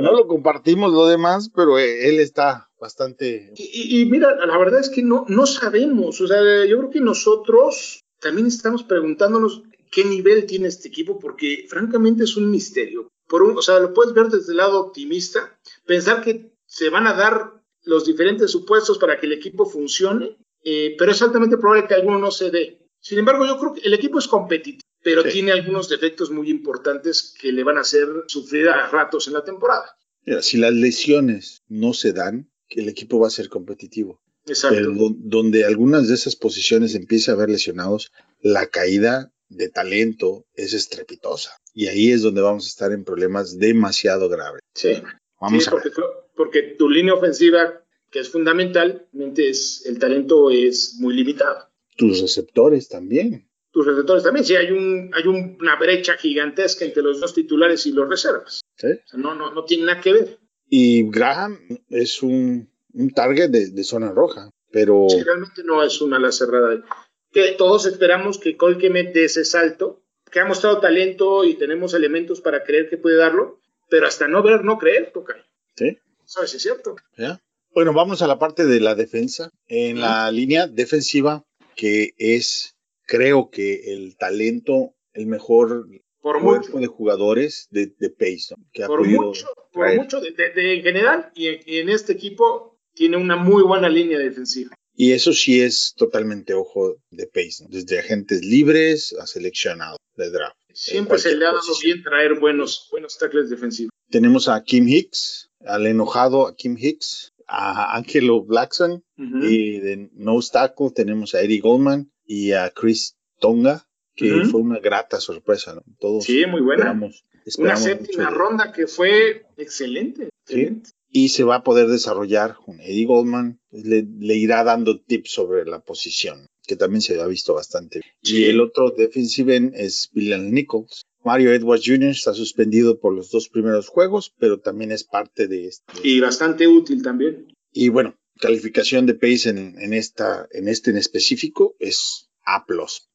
[0.00, 3.52] No, lo compartimos lo demás, pero él está bastante.
[3.56, 6.20] Y, y, mira, la verdad es que no, no sabemos.
[6.20, 11.66] O sea, yo creo que nosotros también estamos preguntándonos qué nivel tiene este equipo, porque
[11.68, 13.08] francamente es un misterio.
[13.28, 15.56] Por un, o sea, lo puedes ver desde el lado optimista,
[15.86, 20.96] pensar que se van a dar los diferentes supuestos para que el equipo funcione, eh,
[20.98, 22.80] pero es altamente probable que alguno no se dé.
[23.00, 25.28] Sin embargo, yo creo que el equipo es competitivo, pero sí.
[25.30, 29.44] tiene algunos defectos muy importantes que le van a hacer sufrir a ratos en la
[29.44, 29.96] temporada.
[30.24, 34.22] Mira, si las lesiones no se dan, el equipo va a ser competitivo.
[34.46, 34.76] Exacto.
[34.76, 40.72] Pero donde algunas de esas posiciones empieza a haber lesionados, la caída de talento es
[40.72, 41.52] estrepitosa.
[41.74, 44.62] Y ahí es donde vamos a estar en problemas demasiado graves.
[44.74, 45.02] Sí.
[45.38, 46.06] Vamos sí, a porque, ver.
[46.34, 51.68] porque tu línea ofensiva, que es fundamentalmente, es, el talento es muy limitado.
[51.96, 53.48] Tus receptores también.
[53.74, 54.46] Tus receptores también.
[54.46, 58.60] Sí, hay, un, hay un, una brecha gigantesca entre los dos titulares y los reservas.
[58.76, 58.86] ¿Sí?
[58.86, 60.38] O sea, no, no, no tiene nada que ver.
[60.68, 61.58] Y Graham
[61.90, 65.08] es un, un target de, de, zona roja, pero...
[65.08, 66.84] Sí, realmente no es una ala cerrada.
[67.32, 72.40] Que todos esperamos que Colquemet dé ese salto, que ha mostrado talento y tenemos elementos
[72.40, 73.60] para creer que puede darlo,
[73.90, 75.34] pero hasta no ver, no creer, toca.
[75.74, 75.98] Sí.
[76.24, 76.94] ¿Sabes si es cierto?
[77.18, 77.40] ¿Ya?
[77.74, 79.50] Bueno, vamos a la parte de la defensa.
[79.66, 81.42] En la línea defensiva,
[81.74, 82.73] que es,
[83.06, 85.86] creo que el talento, el mejor
[86.20, 86.78] por cuerpo mucho.
[86.78, 88.08] de jugadores de, de
[88.56, 88.64] ¿no?
[88.72, 91.78] que ha por podido mucho, por mucho de, de, de, en general y en, y
[91.78, 94.74] en, este equipo tiene una muy buena línea defensiva.
[94.96, 97.28] Y eso sí es totalmente ojo de
[97.60, 97.68] ¿no?
[97.68, 100.56] desde agentes libres a seleccionados de draft.
[100.72, 101.96] Siempre se le ha dado posición.
[101.96, 103.90] bien traer buenos, buenos tackles defensivos.
[104.10, 109.48] Tenemos a Kim Hicks, al enojado a Kim Hicks, a Angelo Blackson Uh -huh.
[109.48, 114.50] y de nose tackle tenemos a Eddie Goldman y a Chris Tonga, que Ujú.
[114.50, 115.82] fue una grata sorpresa, ¿no?
[115.98, 116.84] Todos Sí, muy buena.
[116.84, 120.28] esperamos, Una esperamos séptima mucho de- ronda que fue excelente.
[120.46, 120.54] Sí.
[120.60, 120.90] excelente.
[121.16, 125.64] y se va a poder desarrollar con Eddie Goldman, le, le irá dando tips sobre
[125.64, 128.00] la posición, que también se ha visto bastante.
[128.20, 128.38] Sí.
[128.38, 131.02] Y el otro defensive end es William Nichols.
[131.24, 132.10] Mario Edwards Jr.
[132.10, 135.84] está suspendido por los dos primeros juegos, pero también es parte de este.
[136.02, 137.46] Y bastante útil también.
[137.72, 142.64] Y bueno, calificación de Pace en, en, esta, en este en específico es A+,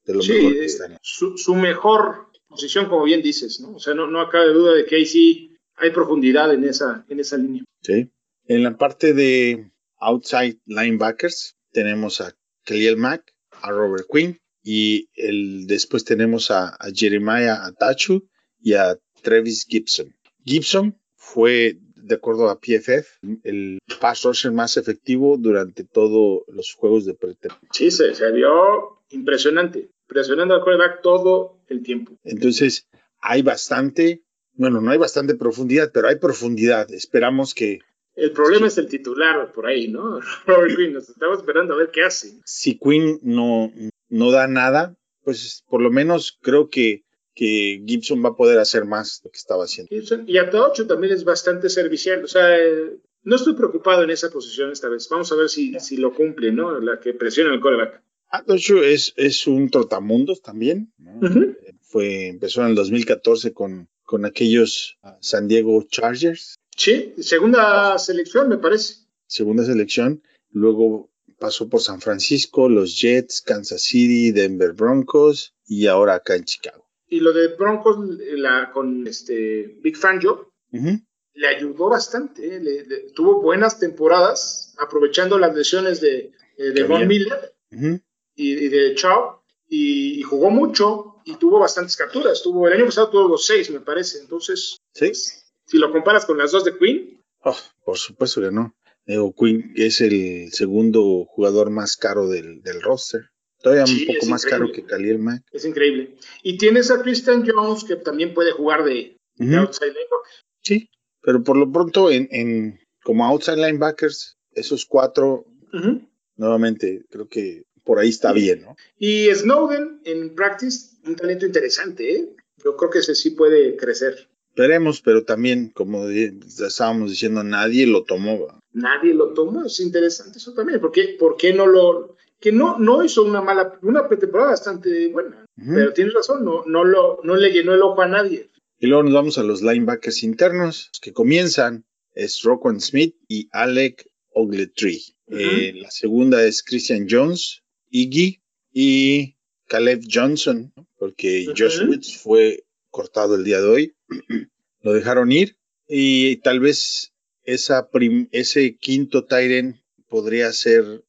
[0.05, 0.97] de lo Sí, mejor que está.
[1.01, 3.75] su, su mejor posición, como bien dices, ¿no?
[3.75, 7.19] O sea, no, no cabe duda de que ahí sí hay profundidad en esa, en
[7.19, 7.63] esa línea.
[7.83, 8.11] Sí.
[8.45, 12.33] En la parte de outside linebackers tenemos a
[12.65, 18.27] Khalil Mack, a Robert Quinn y el, después tenemos a, a Jeremiah Atachu
[18.59, 20.15] y a Travis Gibson.
[20.43, 27.05] Gibson fue, de acuerdo a PFF, el pass rusher más efectivo durante todos los juegos
[27.05, 27.67] de pretemporada.
[27.71, 32.17] Sí, se, se vio impresionante, presionando al quarterback todo el tiempo.
[32.23, 32.87] Entonces,
[33.19, 36.91] hay bastante, bueno, no hay bastante profundidad, pero hay profundidad.
[36.91, 37.79] Esperamos que
[38.19, 40.19] el problema es el titular por ahí, ¿no?
[40.45, 42.39] Robert Quinn, nos estamos esperando a ver qué hace.
[42.43, 43.71] Si Quinn no,
[44.09, 47.05] no da nada, pues por lo menos creo que,
[47.39, 49.87] que Gibson va a poder hacer más de lo que estaba haciendo.
[49.89, 54.29] Gibson, y Atocho también es bastante servicial, o sea, eh, no estoy preocupado en esa
[54.29, 55.07] posición esta vez.
[55.07, 56.77] Vamos a ver si, si lo cumple, ¿no?
[56.81, 58.03] La que presiona el coreback.
[58.29, 61.13] Atocho es, es un trotamundos también, ¿no?
[61.13, 61.57] uh -huh.
[61.81, 66.55] Fue, empezó en el 2014 con, con aquellos uh, San Diego Chargers.
[66.75, 68.95] Sí, segunda selección, me parece.
[69.27, 70.21] Segunda selección.
[70.51, 76.43] Luego pasó por San Francisco, los Jets, Kansas City, Denver Broncos y ahora acá en
[76.43, 76.88] Chicago.
[77.09, 81.05] Y lo de Broncos la, con este Big Fangio uh -huh.
[81.33, 82.55] le ayudó bastante.
[82.55, 82.59] ¿eh?
[82.59, 88.03] Le, le, tuvo buenas temporadas aprovechando las lesiones de, eh, de Von Miller uh -huh.
[88.35, 92.41] y, y, de Chow y, y, jugó mucho y tuvo bastantes capturas.
[92.43, 94.19] Tuvo el año pasado tuvo los seis, me parece.
[94.19, 95.07] Entonces, ¿Sí?
[95.07, 97.21] pues, si lo comparas con las dos de Queen.
[97.43, 98.75] Oh, por supuesto que no.
[99.05, 103.28] Digo, Queen es el segundo jugador más caro del, del roster.
[103.61, 104.71] Todavía sí, un poco más increíble.
[104.71, 105.43] caro que Khalil Mack.
[105.51, 106.15] Es increíble.
[106.43, 109.49] Y tienes a Christian Jones, que también puede jugar de, uh -huh.
[109.49, 110.33] de outside linebacker.
[110.61, 110.89] Sí,
[111.21, 116.07] pero por lo pronto, en, en como outside linebackers, esos cuatro, uh -huh.
[116.37, 118.75] nuevamente, creo que por ahí está bien, ¿no?
[118.97, 122.29] Y Snowden en practice, un talento interesante, ¿eh?
[122.63, 124.29] Yo creo que ese sí puede crecer.
[124.55, 128.59] Veremos, pero también, como estábamos diciendo, nadie lo tomó.
[128.73, 130.79] Nadie lo tomó, es interesante eso también.
[130.81, 132.17] ¿Por qué, por qué no lo.?
[132.39, 135.75] Que no, no hizo una mala, una pretemporada bastante buena, uh -huh.
[135.75, 138.49] pero tienes razón, no, no, lo, no le llenó el ojo a nadie.
[138.79, 143.49] Y luego nos vamos a los linebackers internos, los que comienzan es Roquan Smith y
[143.51, 145.01] Alec Ogletree.
[145.27, 145.39] Uh -huh.
[145.39, 149.35] eh, la segunda es Christian Jones, Iggy y
[149.67, 151.55] Caleb Johnson, porque uh -huh.
[151.57, 153.95] Josh Woods fue cortado el día de hoy.
[154.81, 157.89] lo dejaron ir y tal vez esa
[158.31, 161.03] ese quinto Tyren podría ser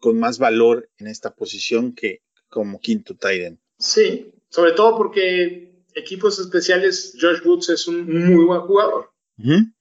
[0.00, 3.60] con más valor en esta posición que como quinto Tyren.
[3.78, 9.10] Sí, sobre todo porque equipos especiales, Josh Woods es un muy buen jugador.
[9.38, 9.74] Uh -huh.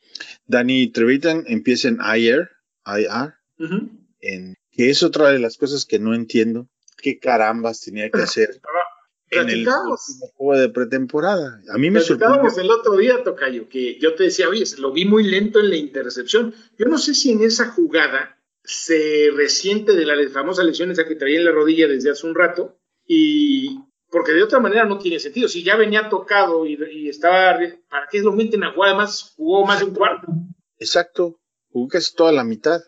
[0.45, 2.49] Danny Trevitan empieza en IR,
[2.85, 3.89] IR uh -huh.
[4.19, 6.69] en, que es otra de las cosas que no entiendo.
[6.97, 8.61] ¿Qué carambas tenía que hacer?
[9.31, 11.61] En el último juego de pretemporada.
[11.73, 12.41] A mí me sorprendió.
[12.61, 15.77] el otro día, Tocayo, que yo te decía, oye, lo vi muy lento en la
[15.77, 16.53] intercepción.
[16.77, 21.15] Yo no sé si en esa jugada se resiente de la famosa lesión esa que
[21.15, 25.19] traía en la rodilla desde hace un rato, y porque de otra manera no tiene
[25.19, 25.47] sentido.
[25.47, 27.57] Si ya venía tocado y, y estaba,
[27.89, 28.89] ¿para qué lo meten a jugar?
[28.89, 30.27] Además, jugó más de un cuarto.
[30.77, 31.39] Exacto,
[31.71, 32.81] jugó casi toda la mitad,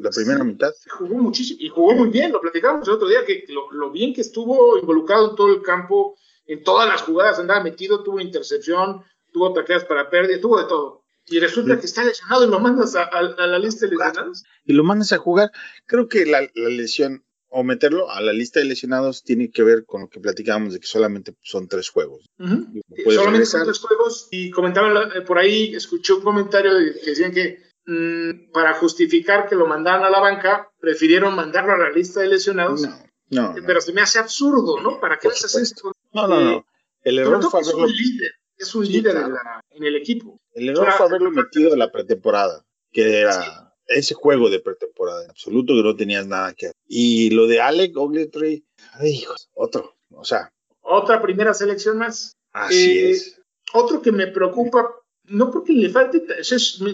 [0.00, 0.72] la primera sí, mitad.
[0.98, 4.14] Jugó muchísimo y jugó muy bien, lo platicábamos el otro día, que lo, lo, bien
[4.14, 9.02] que estuvo involucrado en todo el campo, en todas las jugadas andaba metido, tuvo intercepción,
[9.32, 11.04] tuvo taqueas para pérdida, tuvo de todo.
[11.26, 11.80] Y resulta sí.
[11.80, 14.44] que está lesionado y lo mandas a, a, a, la lista de lesionados.
[14.64, 15.50] Y lo mandas a jugar.
[15.86, 19.86] Creo que la, la, lesión, o meterlo a la lista de lesionados, tiene que ver
[19.86, 22.26] con lo que platicábamos de que solamente son tres juegos.
[22.38, 22.82] Uh -huh.
[23.04, 23.60] Solamente regresar.
[23.60, 24.28] son tres juegos.
[24.30, 29.54] Y comentaban eh, por ahí, escuché un comentario que decían que mmm, para justificar que
[29.54, 32.82] lo mandaran a la banca, prefirieron mandarlo a la lista de lesionados.
[32.82, 32.90] No,
[33.30, 33.54] no.
[33.54, 33.80] Pero no.
[33.80, 35.00] se me hace absurdo, ¿no?
[35.00, 35.92] ¿Para qué haces esto?
[36.12, 36.66] No, no, no.
[37.02, 37.84] El error fue haberlo...
[37.86, 39.26] Es un líder, es un sí, líder claro.
[39.26, 40.40] en, la, en, el equipo.
[40.52, 43.50] El error fue haberlo metido a la pretemporada, que era sí.
[43.88, 45.24] ese juego de pretemporada.
[45.24, 46.76] En absoluto que no tenías nada que hacer.
[46.86, 49.96] Y lo de Alec Ogletree, ay, hijos, otro.
[50.10, 50.50] O sea.
[50.80, 52.32] Otra primera selección más.
[52.52, 53.40] Así eh, es.
[53.72, 54.94] Otro que me preocupa
[55.26, 56.22] no porque le falte,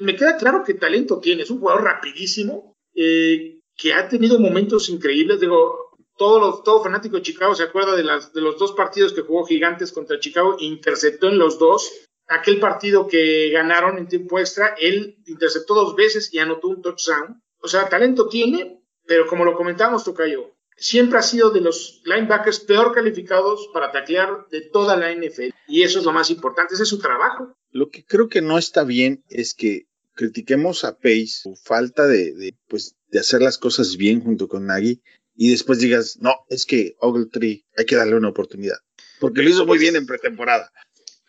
[0.03, 4.89] me, queda claro que talento tiene, es un jugador rapidísimo, eh, que ha tenido momentos
[4.89, 8.73] increíbles, digo, todo, los, todo fanático de Chicago se acuerda de, las, de los dos
[8.73, 11.91] partidos que jugó Gigantes contra Chicago, interceptó en los dos,
[12.27, 17.43] aquel partido que ganaron en tiempo extra, él interceptó dos veces y anotó un touchdown,
[17.61, 22.61] o sea, talento tiene, pero como lo comentamos, Tocayo, siempre ha sido de los linebackers
[22.61, 25.55] peor calificados para taclear de toda la NFL.
[25.69, 27.55] Y eso es lo más importante, ese es su trabajo.
[27.71, 32.33] Lo que creo que no está bien es que critiquemos a Pace su falta de,
[32.33, 35.01] de, pues, de hacer las cosas bien junto con Nagy
[35.37, 38.77] y después digas, no, es que Ogletree hay que darle una oportunidad.
[39.21, 40.73] Porque lo hizo muy bien en pretemporada.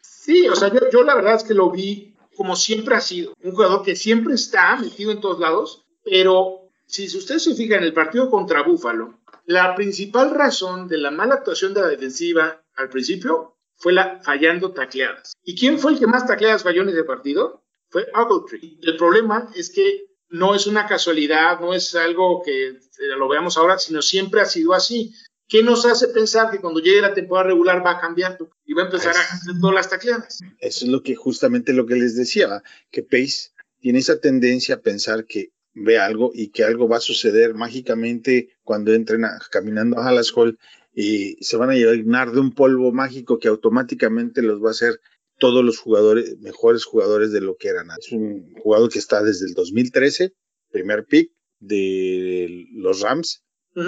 [0.02, 3.34] Sí, o sea, yo, yo la verdad es que lo vi como siempre ha sido.
[3.44, 7.86] Un jugador que siempre está metido en todos lados, pero si ustedes se fijan en
[7.86, 12.90] el partido contra Búfalo, la principal razón de la mala actuación de la defensiva al
[12.90, 15.34] principio fue la fallando tacleadas.
[15.44, 17.64] ¿Y quién fue el que más tacleadas falló en ese partido?
[17.90, 18.78] Fue Ogletree.
[18.82, 22.78] El problema es que no es una casualidad, no es algo que eh,
[23.18, 25.14] lo veamos ahora, sino siempre ha sido así.
[25.48, 28.84] ¿Qué nos hace pensar que cuando llegue la temporada regular va a cambiar y va
[28.84, 30.40] a empezar a hacer todas las tacleadas?
[30.60, 33.50] Eso es lo que justamente lo que les decía, que Pace
[33.80, 38.50] tiene esa tendencia a pensar que ve algo y que algo va a suceder mágicamente
[38.64, 40.58] cuando entren caminando a Hallas Hall
[40.94, 45.00] y se van a llenar de un polvo mágico que automáticamente los va a hacer
[45.40, 47.88] todos los jugadores, mejores jugadores de lo que eran.
[47.98, 50.34] Es un jugador que está desde el 2013,
[50.70, 53.44] primer pick de los Rams,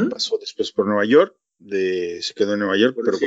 [0.09, 3.17] pasó después por Nueva York, de, se quedó en Nueva York, pero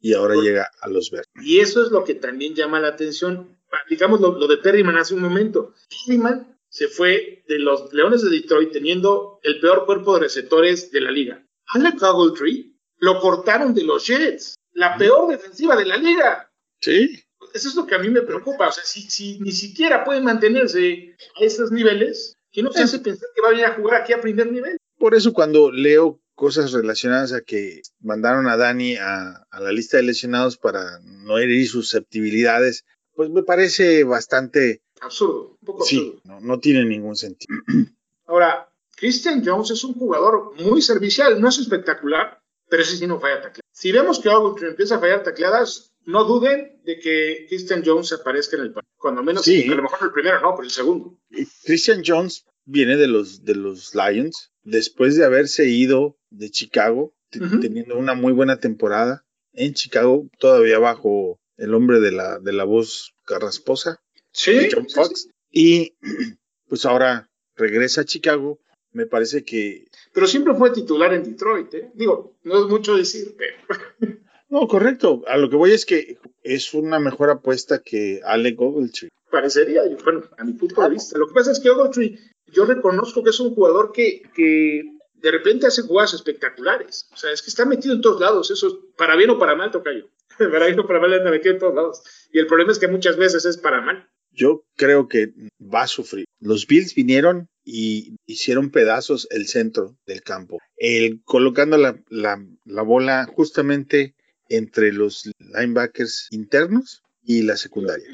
[0.00, 1.28] y ahora llega a los Verdes.
[1.42, 3.58] Y eso es lo que también llama la atención.
[3.90, 5.74] Digamos lo, de Perryman hace un momento.
[6.06, 11.00] Perryman se fue de los Leones de Detroit teniendo el peor cuerpo de receptores de
[11.00, 11.44] la liga.
[11.74, 16.50] Alec Ogletree lo cortaron de los Jets, la peor defensiva de la liga.
[16.80, 17.22] Sí.
[17.54, 18.68] Eso es lo que a mí me preocupa.
[18.68, 23.28] O sea, si, ni siquiera pueden mantenerse a esos niveles, ¿qué no se hace pensar
[23.34, 24.76] que va a venir a jugar aquí a primer nivel?
[24.98, 30.04] Por eso cuando leo cosas relacionadas a que mandaron a Dani a, la lista de
[30.04, 36.84] lesionados para no herir susceptibilidades, pues me parece bastante absurdo, un poco sí, No, tiene
[36.84, 37.54] ningún sentido.
[38.26, 43.20] Ahora, Christian Jones es un jugador muy servicial, no es espectacular, pero ese sí no
[43.20, 43.68] falla tacleadas.
[43.72, 48.56] Si vemos que Ogletree empieza a fallar tacleadas, no duden de que Christian Jones aparezca
[48.56, 48.92] en el partido.
[48.96, 51.18] Cuando menos, a lo mejor el primero no, pero el segundo.
[51.64, 57.96] Christian Jones viene de los, de los Lions después de haberse ido de Chicago, teniendo
[57.96, 63.14] una muy buena temporada en Chicago, todavía bajo el hombre de la, de la voz
[63.24, 64.00] carrasposa,
[64.32, 65.28] sí, John Fox.
[65.50, 65.96] Y
[66.68, 68.60] pues ahora regresa a Chicago.
[68.92, 69.86] Me parece que.
[70.12, 71.90] Pero siempre fue titular en Detroit, ¿eh?
[71.94, 74.18] Digo, no es mucho decir, pero.
[74.50, 75.22] No, correcto.
[75.26, 79.10] A lo que voy es que es una mejor apuesta que Alec Ogletree.
[79.30, 81.18] Parecería, bueno, a mi punto de vista.
[81.18, 85.30] Lo que pasa es que Ogletree, yo reconozco que es un jugador que, que de
[85.30, 87.08] repente hace jugadas espectaculares.
[87.12, 88.50] O sea, es que está metido en todos lados.
[88.50, 90.06] Eso, para bien o para mal, toca yo.
[90.38, 92.02] para bien o para mal, está metido en todos lados.
[92.32, 94.08] Y el problema es que muchas veces es para mal.
[94.38, 96.24] Yo creo que va a sufrir.
[96.38, 102.82] Los Bills vinieron y hicieron pedazos el centro del campo, el, colocando la, la, la
[102.82, 104.14] bola justamente
[104.48, 108.06] entre los linebackers internos y la secundaria.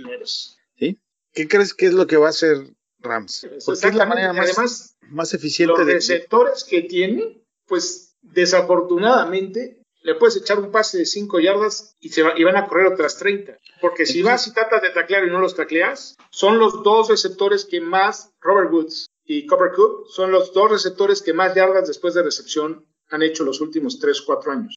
[0.79, 0.99] ¿Sí?
[1.33, 2.57] ¿Qué crees que es lo que va a hacer
[3.01, 3.47] Rams?
[3.65, 5.95] Porque es la manera más, más eficiente los de.
[5.95, 12.11] Los receptores que tiene, pues desafortunadamente le puedes echar un pase de 5 yardas y,
[12.11, 13.59] se y van a correr otras 30.
[13.81, 17.65] Porque si vas y tratas de taclear y no los tacleas, son los dos receptores
[17.65, 22.15] que más, Robert Woods y Copper Cook, son los dos receptores que más yardas después
[22.15, 24.75] de recepción han hecho los últimos 3, 4 años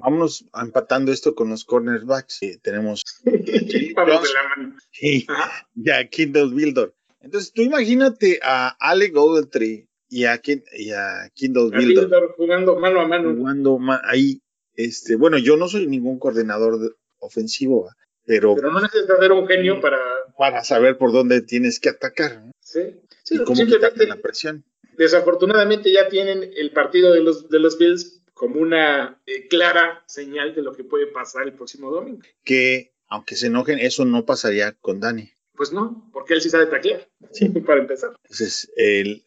[0.00, 2.40] vámonos empatando esto con los cornerbacks.
[2.62, 3.04] tenemos
[5.00, 5.26] y
[5.74, 6.94] ya Kindle Builder.
[7.20, 10.40] Entonces, tú imagínate a Ale Ogletree y a,
[10.72, 13.34] y a Kindle Builder jugando mano a mano.
[13.34, 14.42] Jugando ahí.
[14.74, 17.90] Este, bueno, yo no soy ningún coordinador ofensivo,
[18.24, 19.98] pero, pero no necesitas ser un genio para...
[20.38, 22.44] para saber por dónde tienes que atacar.
[22.60, 24.64] Sí, sí, y cómo quitarte la presión.
[24.96, 30.54] Desafortunadamente ya tienen el partido de los, de los Bills como una eh, clara señal
[30.54, 32.22] de lo que puede pasar el próximo domingo.
[32.44, 35.30] Que, aunque se enojen, eso no pasaría con Dani.
[35.54, 37.48] Pues no, porque él sí sabe taclear, sí.
[37.66, 38.12] para empezar.
[38.22, 39.22] Entonces, el,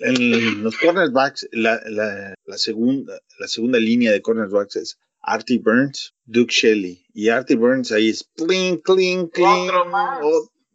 [0.63, 6.51] los cornerbacks, la, la, la, segunda, la segunda línea de cornerbacks es Artie Burns, Duke
[6.51, 7.05] Shelley.
[7.13, 9.69] Y Artie Burns ahí es clean, clean, clean.
[9.69, 10.19] Otro más.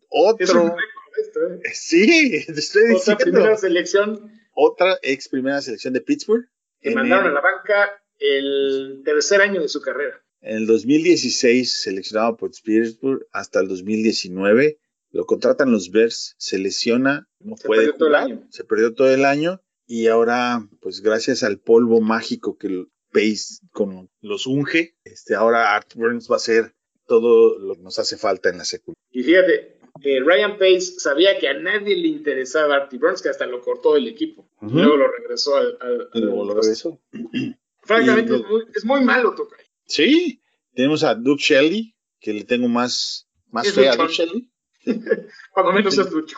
[0.08, 0.76] otro.
[1.20, 1.60] Esto, ¿eh?
[1.72, 2.06] Sí,
[2.46, 2.96] te estoy diciendo.
[2.96, 4.32] Otra primera selección.
[4.54, 6.48] Otra ex primera selección de Pittsburgh.
[6.80, 10.22] Que mandaron a la banca el tercer año de su carrera.
[10.40, 14.78] En el 2016, seleccionado por Pittsburgh hasta el 2019,
[15.10, 19.60] lo contratan los Bears, se lesiona, no se puede jugar, se perdió todo el año
[19.86, 25.94] y ahora, pues gracias al polvo mágico que Pace con los unge, este, ahora Art
[25.94, 26.74] Burns va a ser
[27.06, 29.02] todo lo que nos hace falta en la secundaria.
[29.10, 33.46] Y fíjate, eh, Ryan Pace sabía que a nadie le interesaba Artie Burns, que hasta
[33.46, 34.48] lo cortó del equipo.
[34.60, 36.08] Luego lo regresó al.
[36.14, 37.00] luego lo regresó.
[37.82, 38.34] Francamente,
[38.74, 39.56] es, muy, malo, Toca.
[39.86, 40.42] Sí,
[40.74, 44.50] tenemos a Duke Shelley, que le tengo más, más fe a Duke Shelley.
[45.52, 46.34] Cuando menos es Duke.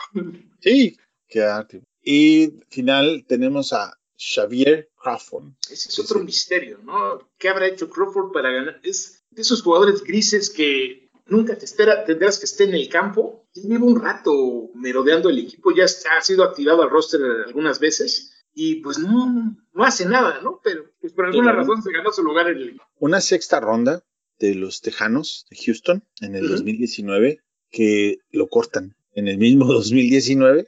[0.61, 0.97] Sí,
[1.27, 1.83] que arte.
[2.01, 5.53] Y final tenemos a Xavier Crawford.
[5.69, 7.27] Ese es otro misterio, ¿no?
[7.39, 8.79] ¿Qué habrá hecho Crawford para ganar?
[8.83, 13.47] Es de esos jugadores grises que nunca te espera, tendrás que esté en el campo.
[13.53, 18.75] Lleva un rato merodeando el equipo, ya ha sido activado al roster algunas veces y
[18.75, 20.59] pues no, no hace nada, ¿no?
[20.63, 24.03] Pero pues por alguna razón se ganó su lugar en el Una sexta ronda
[24.39, 27.41] de los Tejanos de Houston en el 2019
[27.71, 30.67] que lo cortan en el mismo 2019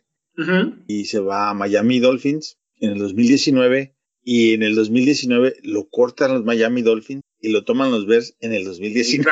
[0.88, 6.34] y se va a Miami Dolphins en el 2019 y en el 2019 lo cortan
[6.34, 9.30] los Miami Dolphins y lo toman los Bears en el 2019.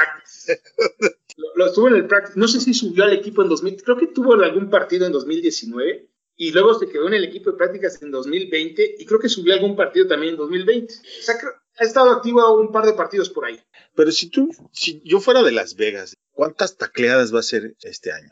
[1.38, 2.38] lo, lo, estuvo en el practice.
[2.38, 3.82] No sé si subió al equipo en 2000.
[3.84, 7.58] Creo que tuvo algún partido en 2019 y luego se quedó en el equipo de
[7.58, 10.94] prácticas en 2020 y creo que subió algún partido también en 2020.
[10.94, 11.36] O sea,
[11.78, 13.60] ha estado activo un par de partidos por ahí.
[13.96, 18.12] Pero si tú, si yo fuera de Las Vegas, ¿cuántas tacleadas va a ser este
[18.12, 18.30] año?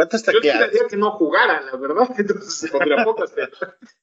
[0.00, 0.70] ¿Cuántas tacleadas?
[0.72, 3.34] Yo que no jugara, la verdad, entonces se pondría pocas.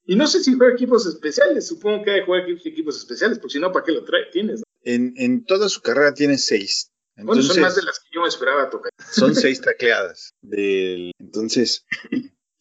[0.05, 3.71] y no sé si juega equipos especiales, supongo que juega equipos especiales, porque si no,
[3.71, 4.25] ¿para qué lo trae?
[4.31, 4.61] Tienes.
[4.83, 6.91] En, en toda su carrera tiene seis.
[7.15, 8.91] Entonces, bueno, son más de las que yo me esperaba tocar.
[9.11, 10.35] Son seis tacleadas.
[10.41, 11.83] Del, entonces.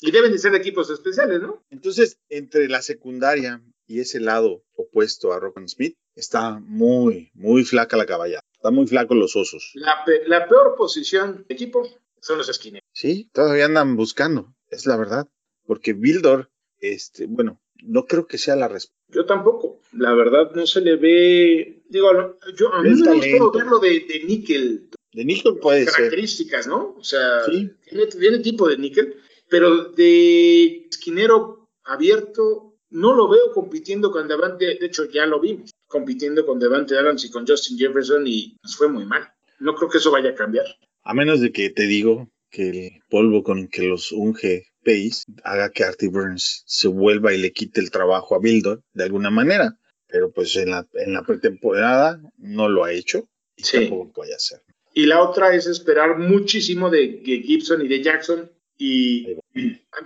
[0.01, 1.63] Y deben de ser equipos especiales, ¿no?
[1.69, 7.99] Entonces, entre la secundaria y ese lado opuesto a Rock Smith, está muy, muy flaca
[7.99, 8.43] la caballada.
[8.55, 9.73] Está muy flaco los osos.
[9.75, 11.87] La, pe la peor posición de equipo
[12.19, 12.86] son los esquineros.
[12.97, 15.29] Sí, todavía andan buscando, es la verdad.
[15.67, 18.97] Porque Bildor, este, bueno, no creo que sea la respuesta.
[19.09, 19.83] Yo tampoco.
[19.93, 21.83] La verdad no se le ve.
[21.91, 24.89] Digo, yo a mí me gusta verlo de, de níquel.
[25.13, 26.73] De níquel puede características, ser.
[26.73, 26.95] ¿no?
[26.99, 27.71] O sea, ¿Sí?
[27.87, 29.17] tiene, tiene tipo de níquel,
[29.51, 35.71] pero de esquinero abierto no lo veo compitiendo con Devante, de hecho ya lo vimos,
[35.87, 39.29] compitiendo con Devante Adams y con Justin Jefferson y nos fue muy mal.
[39.59, 40.65] No creo que eso vaya a cambiar.
[41.03, 45.71] A menos de que te digo que el polvo con que los unge Pace haga
[45.71, 49.79] que Artie Burns se vuelva y le quite el trabajo a Bildor de alguna manera.
[50.07, 53.81] Pero pues en la, en la pretemporada no lo ha hecho y sí.
[53.81, 54.61] tampoco vaya a hacer.
[54.95, 59.37] Y la otra es esperar muchísimo de Gibson y de Jackson y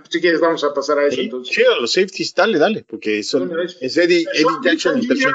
[0.09, 1.15] si quieres, vamos a pasar a eso.
[1.15, 1.55] Sí, entonces.
[1.55, 5.07] sí, a los safeties, dale, dale, porque son, bueno, es, es, Eddie, Eddie Jackson y
[5.07, 5.33] Gibson.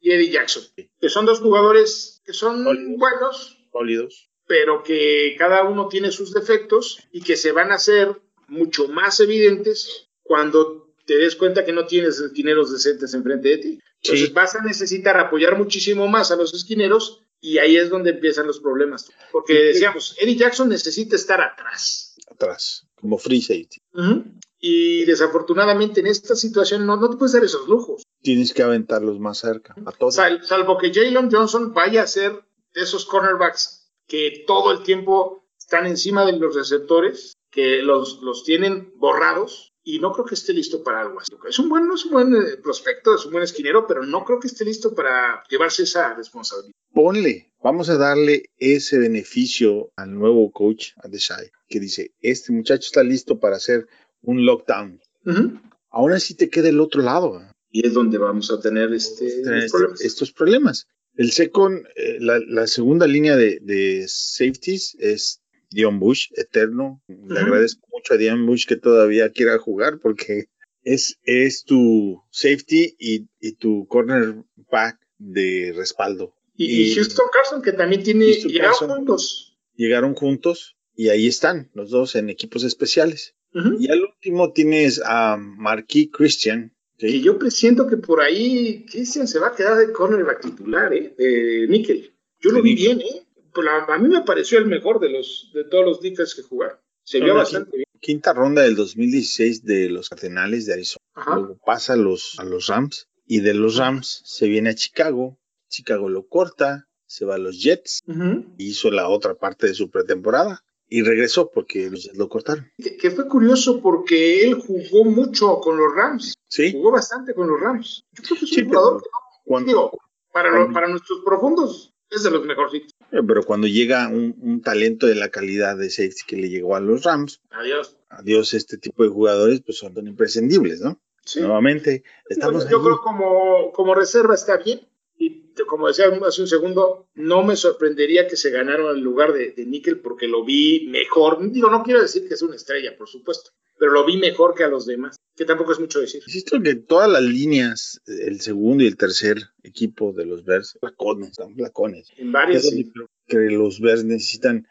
[0.00, 2.98] Y Eddie Jackson, que son dos jugadores que son Sólidos.
[2.98, 4.29] buenos, Sólidos.
[4.50, 9.20] Pero que cada uno tiene sus defectos y que se van a hacer mucho más
[9.20, 13.78] evidentes cuando te des cuenta que no tienes esquineros decentes enfrente de ti.
[14.02, 14.32] Entonces Sí.
[14.32, 18.58] vas a necesitar apoyar muchísimo más a los esquineros y ahí es donde empiezan los
[18.58, 19.08] problemas.
[19.30, 22.16] Porque decíamos, Eddie Jackson necesita estar atrás.
[22.28, 23.78] atrás, como free safety.
[23.94, 24.24] Ujú.
[24.58, 28.02] Y desafortunadamente en esta situación no, no te puedes dar esos lujos.
[28.22, 30.16] Tienes que aventarlos más cerca, a todos.
[30.16, 32.32] Sal- salvo que Jalen Johnson vaya a ser
[32.74, 33.79] de esos cornerbacks
[34.10, 40.00] que todo el tiempo están encima de los receptores, que los, los tienen borrados, y
[40.00, 41.32] no creo que esté listo para algo así.
[41.48, 44.40] Es un buen, es un buen eh, prospecto, es un buen esquinero, pero no creo
[44.40, 46.74] que esté listo para llevarse esa responsabilidad.
[46.92, 52.86] Ponle, vamos a darle ese beneficio al nuevo coach, a Desai, que dice, este muchacho
[52.86, 53.86] está listo para hacer
[54.22, 55.00] un lockdown.
[55.24, 55.60] Ujú.
[55.90, 57.40] Aún así te queda el otro lado.
[57.70, 60.00] Y es donde vamos a tener este, tener los problemas.
[60.00, 60.86] este- estos problemas.
[61.16, 67.02] El second, eh, la, la segunda línea de, de safeties es Dion Bush, eterno.
[67.08, 70.46] Le agradezco mucho a Dion Bush que todavía quiera jugar porque
[70.82, 76.34] es, es tu safety y, y tu cornerback de respaldo.
[76.56, 78.96] Y, Houston Carson, que también tiene, Houston llegaron Carson.
[78.96, 79.58] juntos.
[79.74, 83.34] Llegaron juntos y ahí están los dos en equipos especiales.
[83.52, 86.72] Y al último tienes a Marquis Christian.
[87.00, 87.06] ¿Sí?
[87.16, 91.14] Y yo presiento que por ahí Christian se va a quedar de cornerback titular, ¿eh?
[91.18, 92.14] De níquel.
[92.40, 93.26] Yo lo vi bien, ¿eh?
[93.56, 96.78] La- a mí me pareció el mejor de los de todos los nickels que jugaron.
[97.02, 97.84] Se vio bastante bien.
[98.00, 101.02] Quinta ronda del 2016 de los Cardenales de Arizona.
[101.14, 101.34] Ajá.
[101.36, 105.38] Luego pasa a los, a los Rams y de los Rams se viene a Chicago.
[105.68, 108.44] Chicago lo corta, se va a los Jets, Ujú.
[108.58, 112.70] hizo la otra parte de su pretemporada y regresó porque los Jets lo cortaron.
[112.78, 116.34] que, que fue curioso porque él jugó mucho con los Rams.
[116.50, 118.04] Sí, Jugó bastante con los Rams.
[118.12, 119.08] Yo creo que es un jugador que
[119.46, 119.98] no, digo,
[120.32, 122.90] para, lo- cuando- para nuestros profundos es de los mejorcitos.
[123.12, 126.74] eh, pero cuando llega un, un talento de la calidad de safety que le llegó
[126.76, 127.96] a los Rams, Adiós.
[128.08, 131.00] adiós, este tipo de jugadores pues son imprescindibles, ¿no?
[131.24, 131.40] Sí.
[131.40, 134.80] Nuevamente, estamos yo creo como, como reserva está bien.
[135.22, 139.50] Y como decía hace un segundo, no me sorprendería que se ganaron el lugar de,
[139.52, 141.38] de Nickel porque lo vi mejor.
[141.52, 144.62] Digo, no quiero decir que es una estrella, por supuesto, pero lo vi mejor que
[144.62, 146.22] a los demás, que tampoco es mucho decir.
[146.26, 151.30] Insisto que todas las líneas, el segundo y el tercer equipo de los Bears, flacones,
[151.30, 152.08] están flacones.
[152.18, 152.92] En varias, sí.
[153.26, 154.66] que los Bears necesitan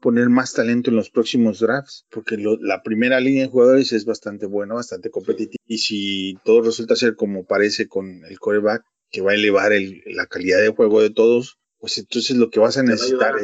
[0.00, 4.04] poner más talento en los próximos drafts, porque lo- la primera línea de jugadores es
[4.04, 5.62] bastante buena, bastante competitiva.
[5.66, 10.02] Y si todo resulta ser como parece con el coreback, que va a elevar el-
[10.06, 13.40] la calidad de juego de todos, pues entonces lo que vas a necesitar a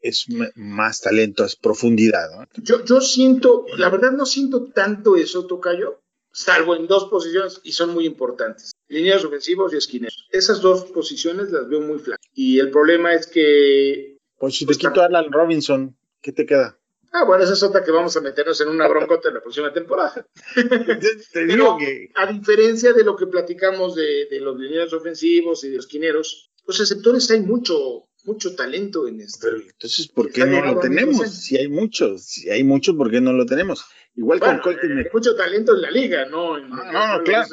[0.00, 2.30] es, más talento, es profundidad.
[2.30, 2.46] ¿no?
[2.62, 6.00] Yo, yo siento, la verdad no siento tanto eso, Tocayo.
[6.32, 8.72] salvo en dos posiciones y son muy importantes.
[8.88, 10.28] Líneas ofensivos y esquineros.
[10.30, 12.26] Esas dos posiciones las veo muy flacas.
[12.34, 14.18] Y el problema es que...
[14.38, 16.78] Pues si te quito a Alan Robinson, ¿qué te queda?
[17.12, 19.72] Ah, bueno, esa es otra que vamos a meternos en una broncota en la próxima
[19.72, 20.26] temporada.
[21.32, 22.10] te digo que...
[22.14, 26.50] A diferencia de lo que platicamos de, de los lineros ofensivos y de los esquineros,
[26.66, 29.38] los receptores hay mucho, mucho talento en esto.
[29.42, 31.30] Pero entonces, ¿por qué no lo tenemos?
[31.30, 33.84] Si hay muchos, si hay muchos, ¿por qué no lo tenemos?
[34.16, 35.06] Igual con Colquimet.
[35.06, 36.56] Hay mucho talento en la liga, ¿no?
[36.56, 37.48] En, no, no, no claro.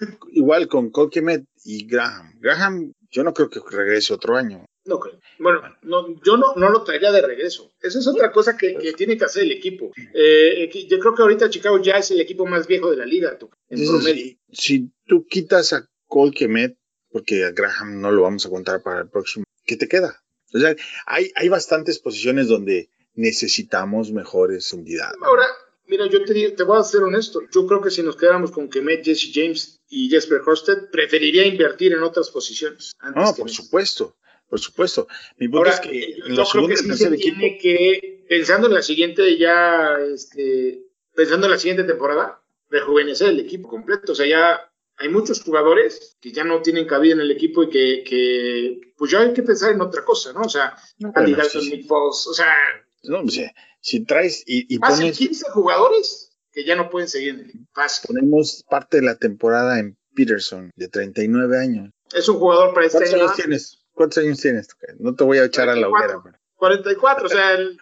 [0.32, 2.32] Igual con Colquimet y Graham.
[2.40, 4.66] Graham, yo no creo que regrese otro año.
[4.86, 5.18] No creo.
[5.38, 7.72] Bueno, no, yo no, no lo traería de regreso.
[7.80, 9.92] Esa es otra cosa que, que tiene que hacer el equipo.
[10.12, 13.38] Eh, yo creo que ahorita Chicago ya es el equipo más viejo de la liga.
[13.68, 16.76] En si, si, tú quitas a Colquimet,
[17.14, 20.20] porque a Graham no lo vamos a contar para el próximo, ¿qué te queda?
[20.52, 20.74] O sea,
[21.06, 25.16] hay, hay bastantes posiciones donde necesitamos mejores unidades.
[25.22, 25.46] Ahora,
[25.86, 27.40] mira, yo te, te voy a ser honesto.
[27.52, 31.92] Yo creo que si nos quedáramos con Kemet, Jesse James y Jesper Horsted, preferiría invertir
[31.92, 32.96] en otras posiciones.
[33.14, 34.16] no, por supuesto.
[34.48, 35.06] Por supuesto.
[35.36, 39.98] Mi punto es que en los que se tiene que, pensando en la siguiente ya,
[40.12, 40.82] este,
[41.14, 44.10] pensando en la siguiente temporada, rejuvenecer el equipo completo.
[44.10, 47.70] O sea, ya hay muchos jugadores que ya no tienen cabida en el equipo y
[47.70, 50.42] que, que pues ya hay que pensar en otra cosa, ¿no?
[50.42, 52.54] O sea, no, bueno, Nick Foles, o sea...
[53.02, 53.40] No, pues,
[53.80, 55.18] si traes y, y pones...
[55.18, 57.66] 15 jugadores que ya no pueden seguir en el equipo.
[58.06, 61.90] Ponemos parte de la temporada en Peterson, de 39 años.
[62.14, 63.84] Es un jugador para este ¿Cuántos años tienes?
[63.92, 64.68] ¿Cuántos años tienes?
[64.98, 66.20] No te voy a echar 44, a la hoguera.
[66.22, 66.38] Pero...
[66.54, 67.78] 44, o sea, el,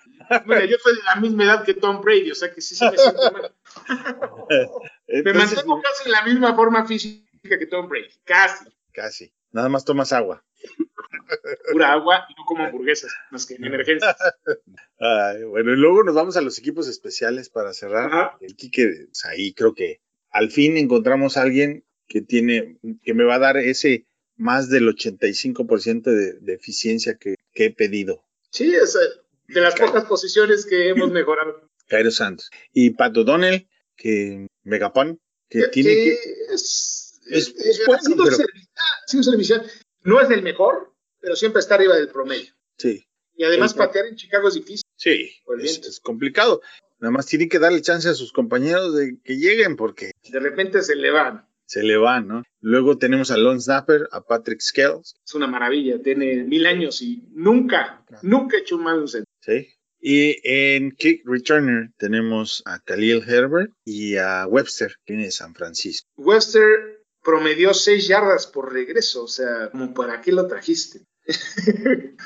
[0.47, 2.85] mira, yo soy de la misma edad que Tom Brady, o sea que sí, sí
[2.85, 3.55] me siento mal.
[5.13, 8.65] me mantengo casi en la misma forma física que Tom Brady, casi.
[8.93, 9.33] Casi.
[9.51, 10.45] Nada más tomas agua.
[11.73, 14.17] Pura agua y no como hamburguesas, más que en emergencias.
[14.99, 18.07] Ay, bueno, y luego nos vamos a los equipos especiales para cerrar.
[18.07, 18.39] Ajá.
[18.41, 20.01] El Kike, pues ahí creo que
[20.31, 24.07] al fin encontramos a alguien que tiene, que me va a dar ese
[24.37, 28.25] más del 85% de, de eficiencia que, que, he pedido.
[28.51, 28.97] Sí, es
[29.49, 31.69] de las pocas posiciones que hemos mejorado.
[31.89, 32.51] Cairo Santos.
[32.73, 36.13] Y Pat O'Donnell, que Megapon, que, que tiene que...
[36.53, 38.37] Es, es, es, es bueno, pero...
[38.37, 39.71] servicial, servicial.
[40.03, 42.53] No es el mejor, pero siempre está arriba del promedio.
[42.77, 43.07] Sí.
[43.35, 44.83] Y además patear en Chicago es difícil.
[44.97, 46.61] Sí, es, es, complicado.
[46.99, 50.13] Nada más tiene que darle chance a sus compañeros de que lleguen porque...
[50.29, 51.47] De repente se le van.
[51.65, 52.43] Se le van, ¿no?
[52.61, 55.15] Luego tenemos a Lon Snapper, a Patrick Scales.
[55.25, 59.33] Es una maravilla, tiene mil años y nunca, nunca ha hecho un mal un centro.
[59.41, 59.69] Sí.
[60.05, 65.55] Y en Kick Returner tenemos a Khalil Herbert y a Webster, que viene de San
[65.55, 66.09] Francisco.
[66.17, 71.07] Webster promedió seis yardas por regreso, o sea, como para qué lo trajiste.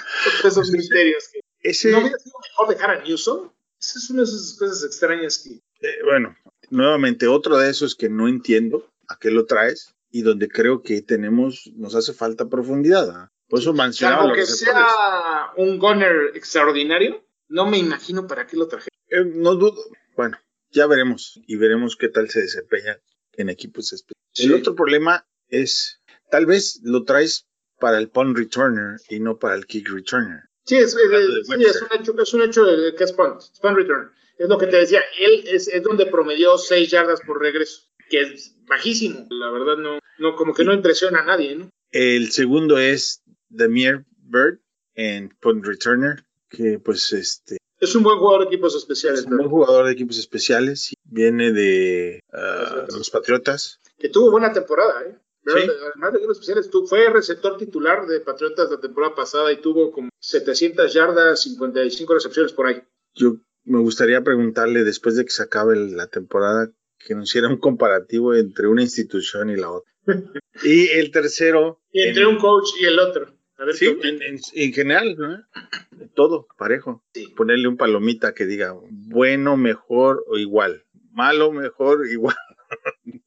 [0.45, 1.41] esos misterios que...
[1.61, 1.91] Ese...
[1.91, 3.53] ¿No hubiera sido mejor dejar a Newsom?
[3.79, 5.57] Esa es una de esas cosas extrañas que...
[5.87, 6.35] Eh, bueno,
[6.71, 11.03] nuevamente, otro de esos que no entiendo a qué lo traes y donde creo que
[11.03, 13.09] tenemos, nos hace falta profundidad.
[13.11, 13.29] ¿eh?
[13.49, 18.69] Por eso mencionaba Salvo que sea un gunner extraordinario, no me imagino para qué lo
[18.69, 18.89] traje.
[19.09, 19.83] Eh, no dudo.
[20.17, 20.39] Bueno,
[20.71, 22.99] ya veremos y veremos qué tal se desempeña
[23.35, 24.17] en equipos especiales.
[24.33, 24.47] Sí.
[24.47, 27.47] El otro problema es, tal vez lo traes
[27.79, 30.41] para el punt returner y no para el kick returner.
[30.65, 33.77] Sí, es, es, sí, es un hecho, es un hecho de, que es punt, punt
[33.77, 34.11] return.
[34.39, 38.21] Es lo que te decía, él es, es donde promedió 6 yardas por regreso, que
[38.21, 39.27] es bajísimo.
[39.31, 41.71] La verdad, no, no como que no impresiona a nadie, ¿no?
[41.91, 44.59] El segundo es Demir Bird
[44.95, 46.25] en punt returner,
[46.57, 47.59] que pues este...
[47.79, 49.21] Es un buen jugador de equipos especiales.
[49.21, 50.95] Es un buen jugador de equipos especiales.
[51.05, 53.81] Viene de uh, los Patriotas.
[53.99, 55.19] Que tuvo buena temporada, ¿eh?
[55.45, 55.69] Pero ¿Sí?
[55.93, 59.93] además de equipos especiales, tú, fue receptor titular de Patriotas la temporada pasada y tuvo
[59.93, 62.83] como 700 yardas, 55 recepciones por ahí.
[63.15, 67.59] Yo me gustaría preguntarle, después de que se acabe la temporada, que nos hiciera un
[67.59, 69.93] comparativo entre una institución y la otra.
[70.65, 71.81] y el tercero...
[71.93, 73.36] Y entre en, un coach y el otro.
[73.59, 75.45] A ver, sí, en, en, en, general, ¿no?
[76.15, 77.03] todo parejo.
[77.15, 77.29] Sí.
[77.37, 80.85] Ponerle un palomita que diga bueno, mejor o igual.
[81.13, 82.37] Malo, mejor, igual.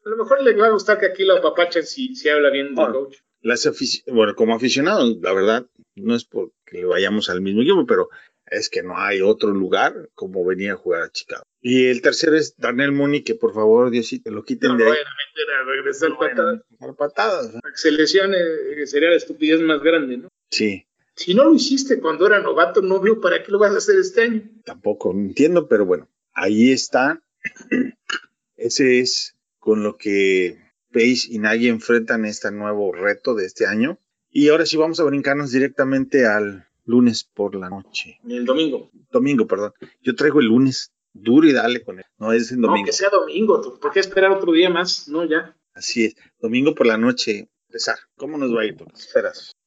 [0.05, 2.75] A lo mejor le va a gustar que aquí lo apapachen si, si habla bien
[2.75, 3.17] del coach.
[3.41, 3.69] Las
[4.07, 5.65] bueno, como aficionados, la verdad,
[5.95, 8.09] no es porque le vayamos al mismo equipo, pero
[8.45, 11.43] es que no hay otro lugar como venía a jugar a Chicago.
[11.61, 14.91] Y el tercero es Darnell Mooney, que por favor, Diosito, lo quiten no, de ahí.
[14.91, 16.61] A regresar no, patadas.
[16.79, 17.51] A patadas.
[17.75, 18.37] Se lesione,
[18.75, 20.29] que sería la estupidez más grande, ¿no?
[20.49, 20.85] Sí.
[21.15, 23.99] Si no lo hiciste cuando era novato, no veo para qué lo vas a hacer
[23.99, 24.43] este año.
[24.63, 27.21] Tampoco entiendo, pero bueno, ahí está.
[28.55, 30.57] Ese es con lo que
[30.93, 33.99] Pace y Nagy enfrentan este nuevo reto de este año.
[34.31, 38.19] Y ahora sí vamos a brincarnos directamente al lunes por la noche.
[38.27, 38.89] El domingo.
[39.11, 39.73] Domingo, perdón.
[40.01, 42.05] Yo traigo el lunes duro y dale con él.
[42.17, 42.81] No es en domingo.
[42.81, 43.79] No, que sea domingo.
[43.79, 45.07] ¿Por qué esperar otro día más?
[45.07, 45.55] No, ya.
[45.73, 46.15] Así es.
[46.39, 47.49] Domingo por la noche.
[47.67, 47.97] Empezar.
[48.15, 48.75] ¿Cómo nos va a ir?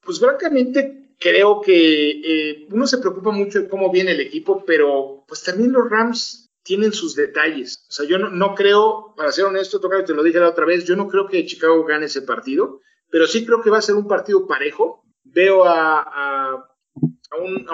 [0.01, 5.25] Pues francamente creo que eh, uno se preocupa mucho de cómo viene el equipo, pero
[5.29, 7.85] pues también los Rams tienen sus detalles.
[7.89, 10.85] O sea, yo no, creo, para ser honesto, toca te lo dije la otra vez,
[10.85, 12.81] yo no creo que Chicago gane ese partido,
[13.11, 15.05] pero sí creo que va a ser un partido parejo.
[15.25, 16.69] Veo a, a,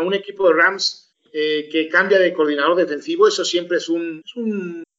[0.02, 4.22] un, equipo de Rams eh, que cambia de coordinador defensivo, eso siempre es un,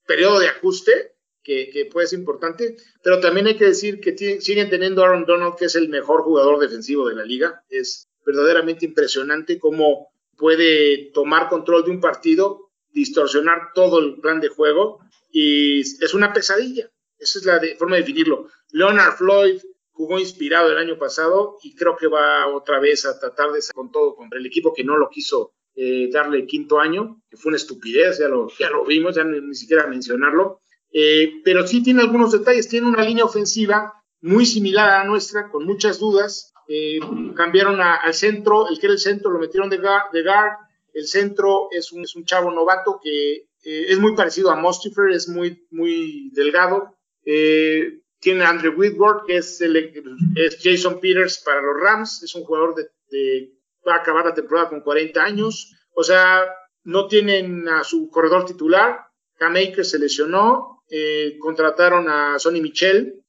[0.05, 1.13] periodo de ajuste
[1.43, 5.55] que, puede ser importante, pero también hay que decir que siguen teniendo a Aaron Donald,
[5.57, 7.63] que es el mejor jugador defensivo de la liga.
[7.69, 14.49] Es verdaderamente impresionante cómo puede tomar control de un partido distorsionar todo el plan de
[14.49, 14.99] juego
[15.31, 16.89] y es una pesadilla.
[17.17, 18.47] Esa es la forma de definirlo.
[18.71, 19.61] Leonard Floyd
[19.91, 23.91] jugó inspirado el año pasado y creo que va otra vez a tratar de con
[23.91, 27.55] todo contra el equipo que no lo quiso eh, darle quinto año, que fue una
[27.55, 30.59] estupidez, ya lo, ya lo vimos, ya ni, siquiera mencionarlo.
[30.91, 35.49] Eh, pero sí tiene algunos detalles, tiene una línea ofensiva muy similar a la nuestra,
[35.49, 36.51] con muchas dudas.
[36.67, 36.99] Eh,
[37.33, 40.57] cambiaron al centro, el que era el centro lo metieron de guard
[40.93, 45.11] el centro es un, es un chavo novato que eh, es muy parecido a Mostifer,
[45.11, 46.97] es muy, muy delgado.
[47.23, 53.53] Tiene Andrew Whitworth, que es, es, Jason Peters para los Rams, es un jugador de,
[53.89, 55.73] va a acabar la temporada con 40 años.
[55.93, 56.45] O sea,
[56.83, 59.07] no tienen a su corredor titular.
[59.37, 60.83] Cam Akers se lesionó.
[60.89, 63.23] Eh, contrataron a Sonny Michel,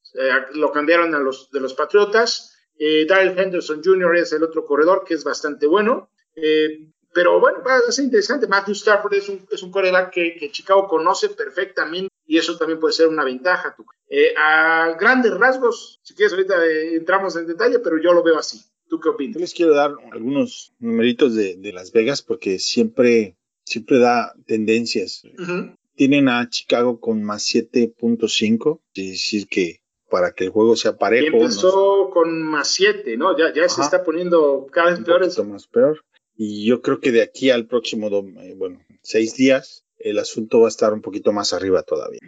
[0.53, 2.57] lo cambiaron a los de los Patriotas.
[3.07, 4.15] Daryl Henderson Jr.
[4.17, 6.09] es el otro corredor que es bastante bueno.
[7.13, 8.47] Pero bueno, va a ser interesante.
[8.47, 13.07] Matthew Stafford es un, es coreback que, Chicago conoce perfectamente y eso también puede ser
[13.07, 13.75] una ventaja.
[14.07, 18.37] Eh, a grandes rasgos, si quieres ahorita eh, entramos en detalle, pero yo lo veo
[18.37, 18.61] así.
[18.91, 19.35] ¿Tú qué opinas?
[19.35, 25.23] Yo les quiero dar algunos numeritos de, de Las Vegas porque siempre, siempre da tendencias.
[25.95, 29.79] Tienen a Chicago con más 7.5, es decir que
[30.09, 31.37] para que el juego sea parejo.
[31.37, 33.37] Y empezó con más 7, ¿no?
[33.37, 35.47] Ya, ya se está poniendo cada vez peor.
[35.47, 36.03] más peor.
[36.35, 40.65] Y yo creo que de aquí al próximo, eh, bueno, seis días, el asunto va
[40.65, 42.19] a estar un poquito más arriba todavía.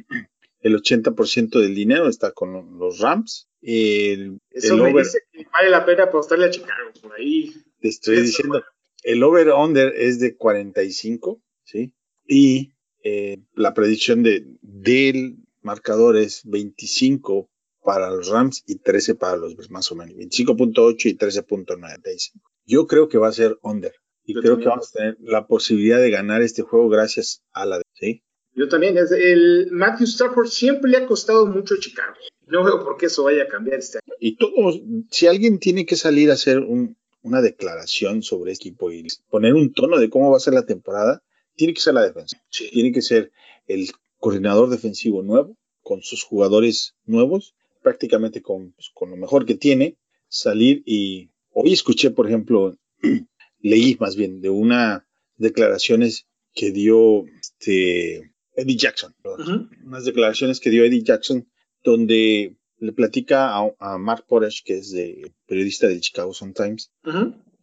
[0.61, 3.49] El 80% del dinero está con los Rams.
[3.66, 7.53] El, Eso me dice que vale la pena apostarle a Chicago por ahí.
[7.80, 8.61] Te estoy diciendo,
[9.03, 11.93] el over-under es de 45, ¿sí?
[12.28, 17.49] Y eh, la predicción de, del marcador es 25
[17.82, 20.16] para los Rams y 13 para los más o menos.
[20.16, 22.41] 25.8 y 13.95.
[22.66, 23.93] Yo creo que va a ser under.
[24.26, 27.82] Y creo que vamos a tener la posibilidad de ganar este juego gracias a la
[27.93, 28.24] ¿sí?
[28.55, 28.97] Yo también.
[28.97, 32.16] El Matthew Stafford siempre le ha costado mucho a Chicago.
[32.54, 34.14] No veo por qué eso vaya a cambiar este año.
[34.20, 34.80] Y todos,
[35.10, 39.74] si alguien tiene que salir a hacer una declaración sobre este equipo y poner un
[39.74, 41.24] tono de cómo va a ser la temporada,
[41.56, 42.39] tiene que ser la defensa.
[42.51, 43.32] Tiene que ser
[43.66, 43.89] el
[44.20, 49.97] coordinador defensivo nuevo, con sus jugadores nuevos, prácticamente con, pues, con lo mejor que tiene,
[50.28, 52.78] salir y hoy escuché, por ejemplo,
[53.62, 55.01] leí más bien de unas
[55.38, 59.16] declaraciones que dio este, Eddie Jackson,
[59.84, 61.47] unas declaraciones que dio Eddie Jackson
[61.84, 66.91] donde le platica a, Mark Poresh, que es de, periodista del Chicago Sun Times,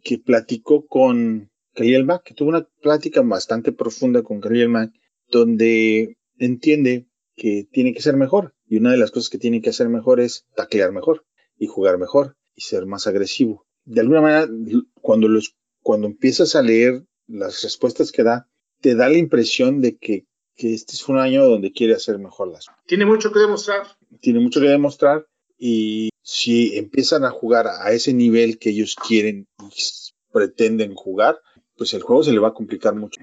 [0.03, 4.93] que platicó con Khalil Mack, que tuvo una plática bastante profunda con Khalil Mack,
[5.29, 7.07] donde entiende
[7.37, 8.55] que tiene que ser mejor.
[8.67, 11.27] Y una de las cosas que tiene que hacer mejor es taclear mejor
[11.59, 13.67] y jugar mejor y ser más agresivo.
[13.85, 14.49] De alguna manera,
[15.01, 18.49] cuando los cuando empiezas a leer las respuestas que da,
[18.81, 22.67] te da la impresión de que, este es un año donde quiere hacer mejor las
[22.67, 22.85] cosas.
[22.87, 23.87] Tiene mucho que demostrar.
[24.21, 25.27] Tiene mucho que demostrar
[25.59, 29.83] y si empiezan a jugar a ese nivel que ellos quieren y
[30.33, 31.41] pretenden jugar,
[31.77, 33.21] pues el juego se le va a complicar mucho.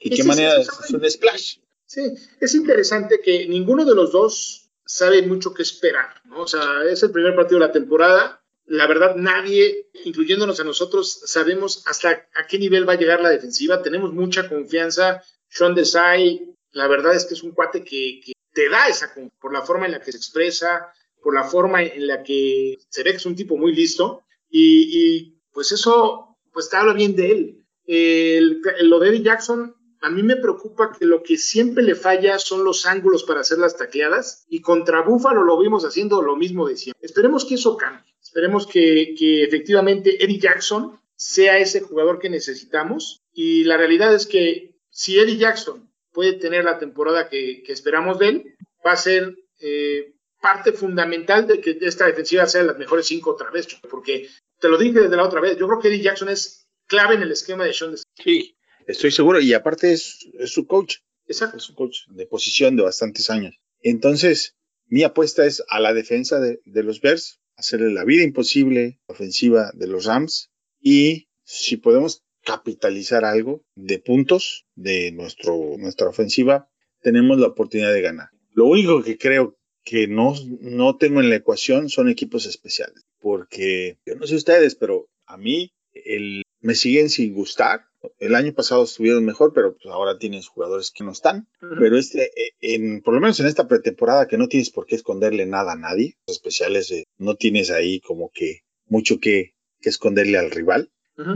[0.00, 1.58] ¿Y qué manera es, un splash?
[1.84, 2.02] Sí,
[2.40, 6.42] es interesante que ninguno de los dos sabe mucho qué esperar, ¿no?
[6.42, 11.22] O sea, es el primer partido de la temporada, la verdad nadie, incluyéndonos a nosotros,
[11.24, 13.82] sabemos hasta a qué nivel va a llegar la defensiva.
[13.82, 15.22] Tenemos mucha confianza.
[15.48, 19.62] Sean Desai, la verdad es que es un cuate que, te da esa por la
[19.62, 20.92] forma en la que se expresa,
[21.22, 24.22] por la forma en la que se ve que es un tipo muy listo.
[24.48, 27.66] Y, pues eso, pues te habla bien de él.
[27.86, 32.38] El, lo de Eddie Jackson, a mí me preocupa que lo que siempre le falla
[32.38, 34.44] son los ángulos para hacer las tacleadas.
[34.48, 37.06] Y contra Búfalo lo vimos haciendo lo mismo de siempre.
[37.06, 38.14] Esperemos que eso cambie.
[38.20, 43.22] Esperemos que, efectivamente Eddie Jackson sea ese jugador que necesitamos.
[43.32, 48.28] Y la realidad es que si Eddie Jackson puede tener la temporada que, esperamos de
[48.28, 48.54] él,
[48.84, 53.30] va a ser eh, parte fundamental de que esta defensiva sea de las mejores cinco
[53.30, 56.28] otra vez, porque te lo dije desde la otra vez, yo creo que Eddie Jackson
[56.28, 57.96] es clave en el esquema de Sean.
[58.22, 58.56] Sí,
[58.86, 60.96] estoy seguro, y aparte es, su coach.
[61.26, 61.58] Exacto.
[61.58, 63.54] Es un coach de posición de bastantes años.
[63.80, 64.56] Entonces,
[64.86, 69.70] mi apuesta es a la defensa de, de los Bears, hacerle la vida imposible, ofensiva
[69.74, 70.50] de los Rams,
[70.80, 76.68] y si podemos capitalizar algo de puntos de nuestro, nuestra ofensiva,
[77.00, 78.28] tenemos la oportunidad de ganar.
[78.52, 83.98] Lo único que creo que no, no tengo en la ecuación son equipos especiales, porque
[84.04, 87.84] yo no sé ustedes, pero a mí el, me siguen sin gustar.
[88.18, 91.48] El año pasado estuvieron mejor, pero pues ahora tienes jugadores que no están.
[91.60, 94.96] Pero este, e, en, por lo menos en esta pretemporada que no tienes por qué
[94.96, 99.90] esconderle nada a nadie, los especiales eh, no tienes ahí como que mucho que, que
[99.90, 100.90] esconderle al rival.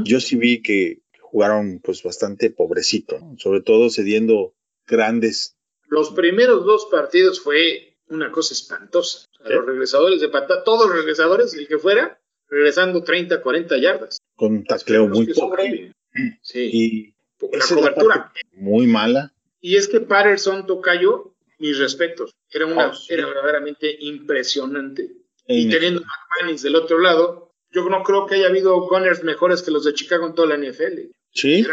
[0.05, 4.55] Yo sí vi que jugaron pues bastante pobrecito, sobre todo cediendo
[4.87, 5.57] grandes.
[5.89, 9.26] Los primeros dos partidos fue una cosa espantosa.
[9.45, 14.18] los regresadores de patada, todos los regresadores, el que fuera, regresando 30, 40 yardas.
[14.37, 15.93] Con un tacleo muy pobre.
[16.43, 16.70] Sí.
[16.72, 17.14] Y
[17.53, 18.32] la cobertura.
[18.53, 19.32] muy mala.
[19.61, 25.11] Y es que Patterson Tocayo, mis respetos, era, una, oh, era verdaderamente impresionante.
[25.49, 27.43] y teniendo a McManus del otro lado,
[27.74, 30.56] yo no creo que haya habido gunners mejores que los de Chicago en toda la
[30.56, 31.10] NFL.
[31.32, 31.66] Sí,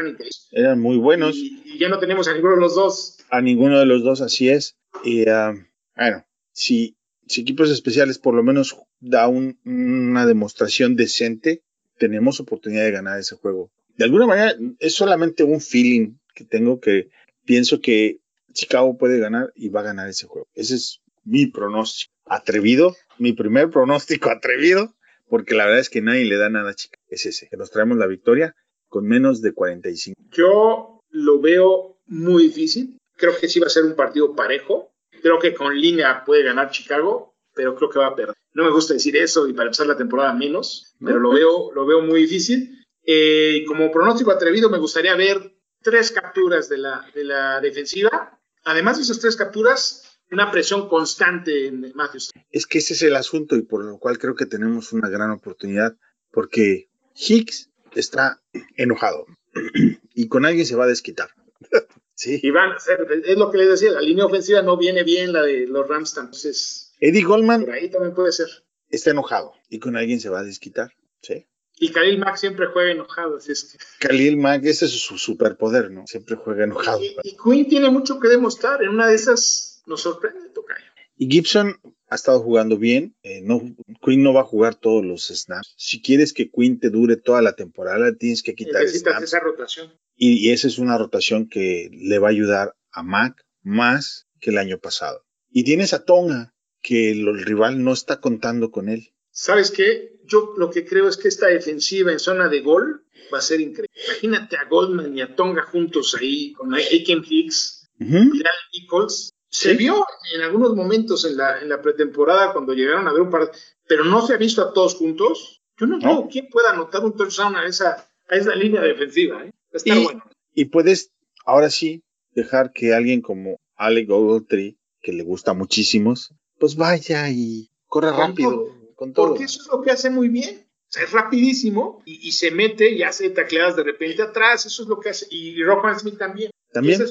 [0.51, 1.35] eran, muy buenos.
[1.35, 3.17] Y, ya no tenemos a ninguno de los dos.
[3.29, 4.75] A ninguno de los dos, así es.
[5.03, 5.63] Y uh,
[5.95, 6.97] bueno, si,
[7.27, 11.61] si, equipos especiales por lo menos da una demostración decente,
[11.99, 13.71] tenemos oportunidad de ganar ese juego.
[13.95, 17.09] De alguna manera, es solamente un feeling que tengo que
[17.45, 18.19] pienso que
[18.53, 20.47] Chicago puede ganar y va a ganar ese juego.
[20.55, 22.11] Ese es mi pronóstico.
[22.25, 24.95] Atrevido, mi primer pronóstico atrevido,
[25.31, 27.01] porque la verdad es que nadie le da nada a Chicago.
[27.07, 28.53] Es ese, que nos traemos la victoria
[28.89, 30.21] con menos de 45.
[30.29, 32.97] Yo lo veo muy difícil.
[33.15, 34.91] Creo que sí va a ser un partido parejo.
[35.21, 38.35] Creo que con línea puede ganar Chicago, pero creo que va a perder.
[38.53, 41.85] No me gusta decir eso y para empezar la temporada menos, pero lo veo, lo
[41.85, 42.83] veo muy difícil.
[43.05, 48.37] Eh, como pronóstico atrevido, me gustaría ver tres capturas de la, de la defensiva.
[48.65, 52.31] Además de esas tres capturas, una presión constante en Matthews.
[52.49, 55.31] Es que ese es el asunto y por lo cual creo que tenemos una gran
[55.31, 55.95] oportunidad,
[56.31, 58.41] porque Hicks está
[58.75, 59.25] enojado
[60.15, 61.29] y con alguien se va a desquitar.
[62.15, 62.39] sí.
[62.41, 65.33] Y van a hacer, es lo que les decía, la línea ofensiva no viene bien,
[65.33, 66.93] la de los Rams, entonces.
[66.99, 67.65] Eddie Goldman.
[67.65, 68.47] Por ahí también puede ser.
[68.89, 70.91] Está enojado y con alguien se va a desquitar.
[71.21, 71.47] Sí.
[71.75, 74.07] Y Khalil Mack siempre juega enojado, así es que.
[74.07, 76.05] Khalil Mack, ese es su superpoder, ¿no?
[76.05, 77.01] Siempre juega enojado.
[77.01, 78.83] Y, y Quinn tiene mucho que demostrar.
[78.83, 80.85] En una de esas nos sorprende, Tocayo.
[81.21, 81.79] Y Gibson
[82.09, 83.15] ha estado jugando bien.
[83.21, 83.61] Eh, no,
[84.03, 85.75] Quinn no va a jugar todos los snaps.
[85.77, 89.93] Si quieres que Quinn te dure toda la temporada, tienes que quitar Necesitas esa rotación.
[90.15, 94.57] Y, esa es una rotación que le va a ayudar a Mac más que el
[94.57, 95.23] año pasado.
[95.49, 99.13] Y tienes a Tonga, que el rival no está contando con él.
[99.29, 100.19] ¿Sabes qué?
[100.25, 103.61] Yo lo que creo es que esta defensiva en zona de gol va a ser
[103.61, 103.89] increíble.
[104.07, 108.31] Imagínate a Goldman y a Tonga juntos ahí con Aiken Hicks, uh
[108.73, 109.31] Nichols.
[109.51, 113.29] Se vio en algunos momentos en la, en la pretemporada cuando llegaron a ver un
[113.29, 113.51] par,
[113.85, 115.61] pero no se ha visto a todos juntos.
[115.77, 119.45] Yo no, veo quién pueda anotar un touchdown a esa, a esa línea defensiva.
[119.45, 119.51] ¿eh?
[119.83, 120.23] y, bueno.
[120.53, 121.11] y puedes,
[121.45, 127.69] ahora sí, dejar que alguien como Alec Ogletree, que le gusta muchísimos, pues vaya y
[127.87, 128.67] corre rápido.
[128.95, 129.29] con todo.
[129.29, 130.65] Porque eso es lo que hace muy bien.
[130.87, 134.65] O sea, es rapidísimo y, se mete y hace tacleadas de repente atrás.
[134.65, 135.25] Eso es lo que hace.
[135.29, 136.51] Y Rockman Smith también.
[136.71, 137.01] También.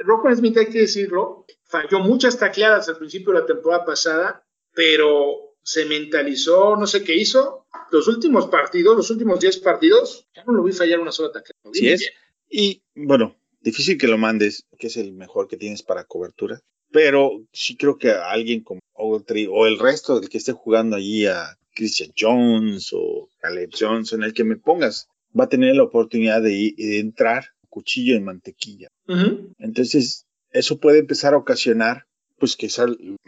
[0.00, 5.54] Rockman Smith, hay que decirlo, falló muchas tacleadas al principio de la temporada pasada, pero
[5.62, 7.66] se mentalizó, no sé qué hizo.
[7.90, 11.70] Los últimos partidos, los últimos 10 partidos, ya no lo vi fallar una sola tacleada.
[11.72, 12.10] Sí es.
[12.48, 16.60] Y bueno, difícil que lo mandes, que es el mejor que tienes para cobertura.
[16.92, 21.26] Pero sí creo que alguien como Ogletree o el resto del que esté jugando allí
[21.26, 26.42] a Christian Jones o Caleb Johnson, el que me pongas, va a tener la oportunidad
[26.42, 28.88] de, entrar cuchillo en mantequilla.
[29.58, 32.06] Entonces, eso puede empezar a ocasionar
[32.38, 32.68] pues que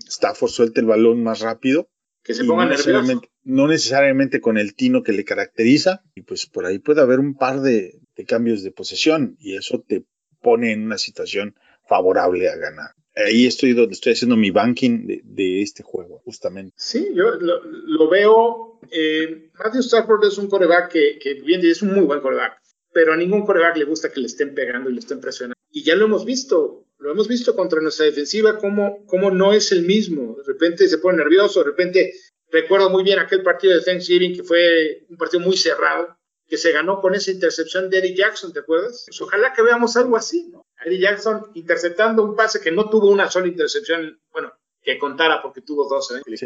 [0.07, 1.91] Stafford suelte el balón más rápido.
[2.23, 6.03] Que se ponga no necesariamente, no necesariamente con el tino que le caracteriza.
[6.15, 10.07] Y pues por ahí puede haber un par de, cambios de posesión y eso te
[10.41, 11.55] pone en una situación
[11.87, 12.93] favorable a ganar.
[13.15, 16.73] Ahí estoy donde estoy haciendo mi banking de, este juego, justamente.
[16.79, 18.81] Sí, yo lo, veo.
[18.91, 22.63] Eh, Matthew Stafford es un coreback que, que bien es un muy buen coreback,
[22.99, 25.55] pero a ningún coreback le gusta que le estén pegando y le estén presionando.
[25.71, 29.71] Y ya lo hemos visto lo hemos visto contra nuestra defensiva, cómo, cómo no es
[29.71, 30.35] el mismo.
[30.39, 32.13] De repente se pone nervioso, de repente
[32.51, 36.19] recuerdo muy bien aquel partido de Thanksgiving que fue un partido muy cerrado,
[36.49, 39.05] que se ganó con esa intercepción de Eddie Jackson, ¿te acuerdas?
[39.07, 40.67] Pues ojalá que veamos algo así, ¿no?
[40.85, 45.61] Eddie Jackson interceptando un pase que no tuvo una sola intercepción, bueno, que contara porque
[45.61, 46.23] tuvo dos, ¿eh?
[46.27, 46.37] Que,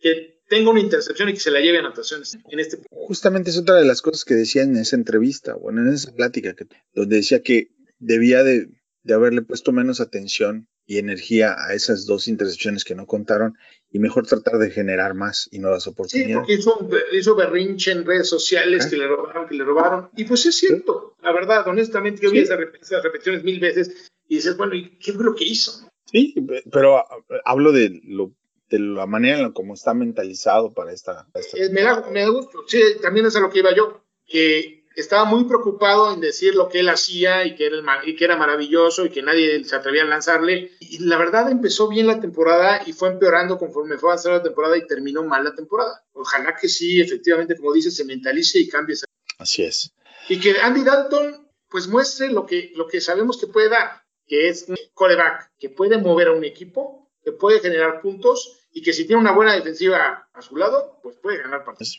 [0.00, 3.58] que tenga una intercepción y que se la lleve a anotaciones en este Justamente es
[3.58, 7.16] otra de las cosas que decía en esa entrevista, bueno, en esa plática, que, donde
[7.16, 8.68] decía que debía de
[9.02, 13.56] de haberle puesto menos atención y energía a esas dos intercepciones que no contaron
[13.90, 16.34] y mejor tratar de generar más y nuevas Sí, oportunidades.
[16.36, 20.10] porque hizo, hizo berrinche en redes sociales que le robaron, que le robaron.
[20.18, 22.42] Y pues es cierto, la verdad, honestamente, yo vi Sí.
[22.42, 25.72] esas, rep- esas repeticiones mil veces y dices, bueno, ¿y qué fue lo que hizo?
[26.04, 27.06] Sí, pe- pero ah,
[27.46, 28.34] hablo de lo
[28.70, 32.20] de la manera en la como está mentalizado para esta, esta- Eh, me, da, me
[32.22, 32.62] da gusto.
[32.66, 36.68] Sí, también es a lo que iba yo, que estaba muy preocupado en decir lo
[36.68, 39.74] que él hacía y que, era el y que era maravilloso y que nadie se
[39.76, 40.72] atrevía a lanzarle.
[40.80, 44.76] Y la verdad empezó bien la temporada y fue empeorando conforme fue avanzando la temporada
[44.76, 46.04] y terminó mal la temporada.
[46.12, 48.94] Ojalá que sí, efectivamente, como dice, se mentalice y cambie.
[48.94, 49.06] esa-
[49.38, 49.92] Así es.
[50.28, 54.48] Y que Andy Dalton pues muestre lo que, lo que sabemos que puede dar, que
[54.48, 58.92] es un coreback que puede mover a un equipo, que puede generar puntos y que
[58.92, 61.98] si tiene una buena defensiva a su lado, pues puede ganar partidos.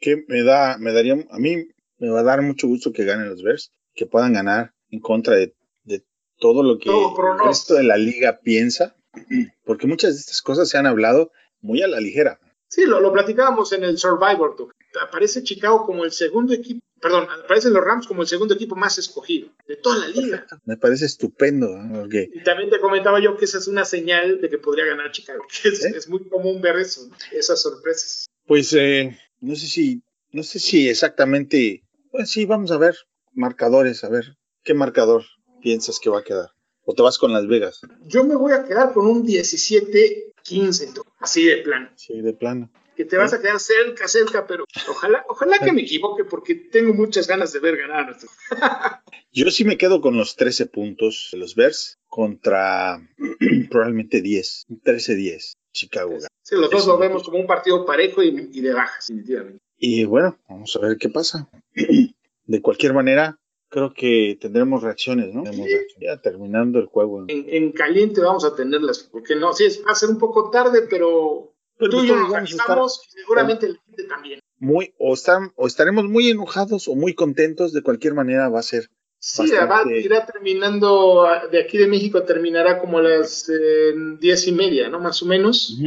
[0.00, 3.30] Que me da, me daría, a mí me va a dar mucho gusto que ganen
[3.30, 5.54] los Bears, que puedan ganar en contra de,
[5.84, 6.04] de
[6.38, 8.96] todo lo que Todo el resto de la liga piensa,
[9.64, 12.38] porque muchas de estas cosas se han hablado muy a la ligera.
[12.68, 14.56] Sí, lo, lo platicábamos en el Survivor.
[14.56, 14.72] Tour.
[15.00, 18.96] Aparece Chicago como el segundo equipo, perdón, aparecen los Rams como el segundo equipo más
[18.96, 20.46] escogido de toda la liga.
[20.64, 22.00] Me parece estupendo, ¿no?
[22.00, 25.12] porque Y también te comentaba yo que esa es una señal de que podría ganar
[25.12, 25.44] Chicago.
[25.62, 25.92] que es, ¿Eh?
[25.94, 27.14] es muy común ver eso, ¿no?
[27.32, 28.24] esas sorpresas.
[28.46, 30.02] Pues eh, no sé si,
[30.32, 32.96] no sé si exactamente, pues sí, vamos a ver
[33.34, 35.24] marcadores, a ver qué marcador
[35.60, 36.48] piensas que va a quedar.
[36.86, 41.06] O te vas con Las Vegas, Yo me voy a quedar con un 17-15, to-
[41.18, 41.90] así de plano.
[41.96, 42.70] sí, de plano.
[42.96, 46.94] Que te vas a quedar cerca, cerca, pero ojalá, ojalá que me equivoque porque tengo
[46.94, 48.16] muchas ganas de ver ganar.
[49.32, 52.98] Yo sí me quedo con los 13 puntos de los Bears contra
[53.70, 56.18] probablemente 10, 13-10, Chicago.
[56.42, 59.58] Sí, los dos lo vemos como un partido parejo y, y de bajas, definitivamente.
[59.76, 61.48] Y bueno, vamos a ver qué pasa.
[62.46, 63.38] De cualquier manera,
[63.70, 65.42] creo que tendremos reacciones, ¿no?
[65.44, 65.74] Tendremos Sí.
[65.74, 65.96] reacciones.
[66.16, 67.24] Ya terminando el juego.
[67.28, 70.50] En, en caliente vamos a tenerlas, porque no, sí, es- va a ser un poco
[70.50, 74.40] tarde, pero Pero tú y yo nos estar y seguramente la gente también.
[74.58, 77.72] muy, o, están, o estaremos muy enojados o muy contentos.
[77.72, 78.90] De cualquier manera, va a ser
[79.26, 79.94] Sí, Bastante.
[79.94, 84.90] va, irá terminando, de aquí de México terminará como a las eh, diez y media,
[84.90, 85.00] ¿no?
[85.00, 85.78] Más o menos.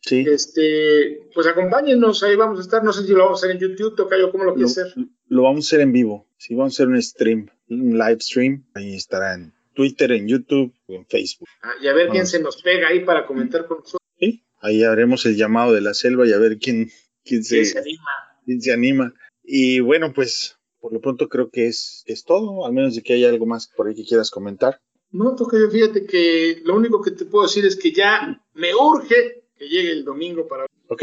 [0.00, 0.24] Sí.
[0.28, 3.68] Este, pues acompáñenos, ahí vamos a estar, no sé si lo vamos a hacer en
[3.68, 4.94] YouTube, Tocayo, ¿cómo lo quieres hacer?
[5.26, 6.28] lo vamos a hacer en vivo.
[6.36, 8.64] Sí, vamos a hacer un stream, un live stream.
[8.74, 11.48] Ahí estará en Twitter, en YouTube, en Facebook.
[11.62, 14.00] Ah, y a ver quién se nos pega ahí para comentar con nosotros.
[14.64, 16.90] Ahí haremos el llamado de la selva y a ver quién,
[17.22, 18.10] quién, se, ¿Quién se anima?
[18.46, 19.14] quién se anima.
[19.42, 23.12] Y bueno, pues por lo pronto creo que es, es todo, al menos de que
[23.12, 24.80] haya algo más por ahí que quieras comentar.
[25.10, 29.44] No, Tocayo, fíjate que lo único que te puedo decir es que ya me urge
[29.54, 31.02] que llegue el domingo para Ok,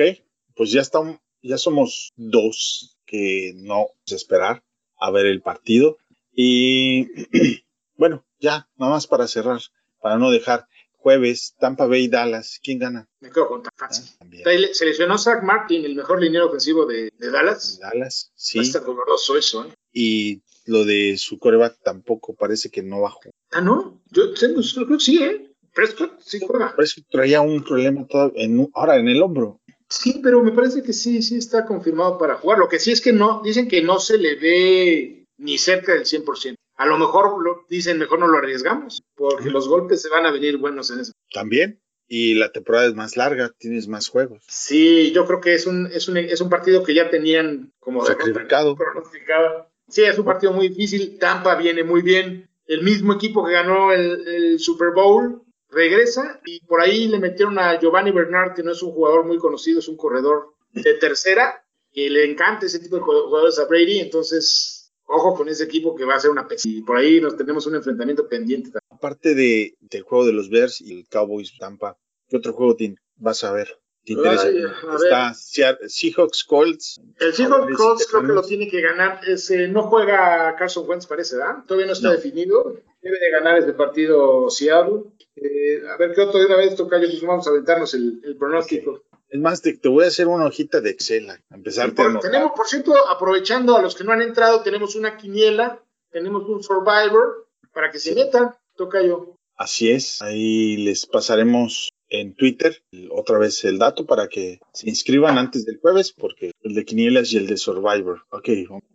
[0.56, 4.64] pues ya estamos, ya somos dos que no vamos a esperar
[4.98, 5.98] a ver el partido.
[6.34, 7.10] Y
[7.96, 9.62] bueno, ya, nada más para cerrar,
[10.02, 10.66] para no dejar
[11.02, 13.08] jueves, Tampa Bay, Dallas, ¿quién gana?
[13.20, 14.06] Me quedo con fácil.
[14.08, 14.48] Ah, también.
[14.48, 17.80] Ahí Seleccionó Zach Martin, el mejor liniero ofensivo de, de Dallas.
[17.80, 18.60] Dallas, sí.
[18.60, 19.74] Va a estar doloroso eso, ¿eh?
[19.92, 23.22] Y lo de su coreback tampoco parece que no bajó.
[23.52, 24.02] Ah, no.
[24.12, 25.52] Yo tengo, creo que sí, ¿eh?
[25.74, 26.76] Prescott sí juega.
[26.76, 29.62] Parece que traía un problema en ahora en el hombro.
[29.90, 32.60] Sí, pero me parece que sí, sí está confirmado para jugar.
[32.60, 36.06] Lo que sí es que no, dicen que no se le ve ni cerca del
[36.06, 36.56] 100%.
[36.82, 40.32] A lo mejor lo, dicen, mejor no lo arriesgamos, porque los golpes se van a
[40.32, 41.12] venir buenos en eso.
[41.32, 41.80] También.
[42.08, 44.44] Y la temporada es más larga, tienes más juegos.
[44.48, 48.04] Sí, yo creo que es un, es un, es un partido que ya tenían como
[48.04, 48.76] Sacrificado.
[48.76, 49.70] pronosticado.
[49.90, 51.20] Sí, es un partido muy difícil.
[51.20, 52.50] Tampa viene muy bien.
[52.66, 57.60] El mismo equipo que ganó el, el Super Bowl regresa y por ahí le metieron
[57.60, 61.64] a Giovanni Bernard, que no es un jugador muy conocido, es un corredor de tercera,
[61.94, 64.00] que le encanta ese tipo de jugadores a Brady.
[64.00, 64.81] Entonces,
[65.12, 66.68] ojo con ese equipo que va a ser una pesa.
[66.68, 68.72] Y por ahí nos tenemos un enfrentamiento pendiente.
[68.90, 71.98] Aparte de, del juego de los Bears y el Cowboys Tampa,
[72.30, 73.78] ¿qué otro juego te, vas a ver?
[74.04, 74.48] ¿Te interesa?
[74.48, 74.64] Ay,
[74.96, 77.00] Está Seahawks Colts.
[77.20, 79.22] El Seahawks Colts creo que lo tiene que ganar.
[79.28, 81.64] Ese, no juega Carson Wentz, parece, ¿verdad?
[81.68, 82.14] Todavía no está No.
[82.16, 82.78] definido.
[83.02, 85.04] Debe de ganar este partido Seattle.
[85.36, 86.98] Eh, a ver qué otro de una vez toca.
[86.98, 89.04] Pues vamos a aventarnos el, el pronóstico.
[89.32, 92.20] Es más, te, te voy a hacer una hojita de Excel a empezarte a Por-
[92.20, 96.62] tenemos, por cierto, aprovechando a los que no han entrado, tenemos una quiniela, tenemos un
[96.62, 98.54] Survivor para que se metan.
[98.76, 99.36] Toca yo.
[99.56, 100.22] Así es.
[100.22, 105.80] Ahí les pasaremos en Twitter otra vez el dato para que se inscriban antes del
[105.80, 108.24] jueves, porque el de Quinielas y el de Survivor.
[108.32, 108.50] Ok,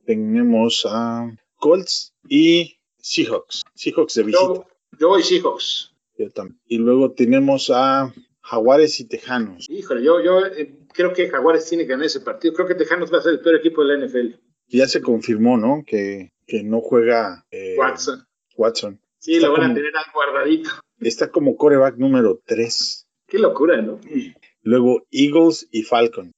[0.05, 3.63] tenemos a Colts y Seahawks.
[3.75, 4.45] Seahawks de visita.
[4.45, 4.67] Yo,
[4.99, 5.93] yo voy Seahawks.
[6.19, 6.61] Yo también.
[6.67, 8.13] Y luego tenemos a
[8.49, 9.67] Jaguares y Tejanos.
[9.69, 12.55] Híjole, yo, yo eh, creo que Jaguares tiene que ganar ese partido.
[12.55, 14.37] Creo que Tejanos va a ser el peor equipo de la NFL.
[14.69, 15.83] Ya se confirmó, ¿no?
[15.87, 18.25] Que, que no juega eh, Watson.
[18.57, 19.01] Watson.
[19.19, 20.71] Sí, Está lo van como- a tener ahí guardadito.
[21.01, 23.07] Está como coreback número 3.
[23.27, 24.01] Qué locura, ¿no?
[24.63, 26.33] Luego Eagles y Falcon.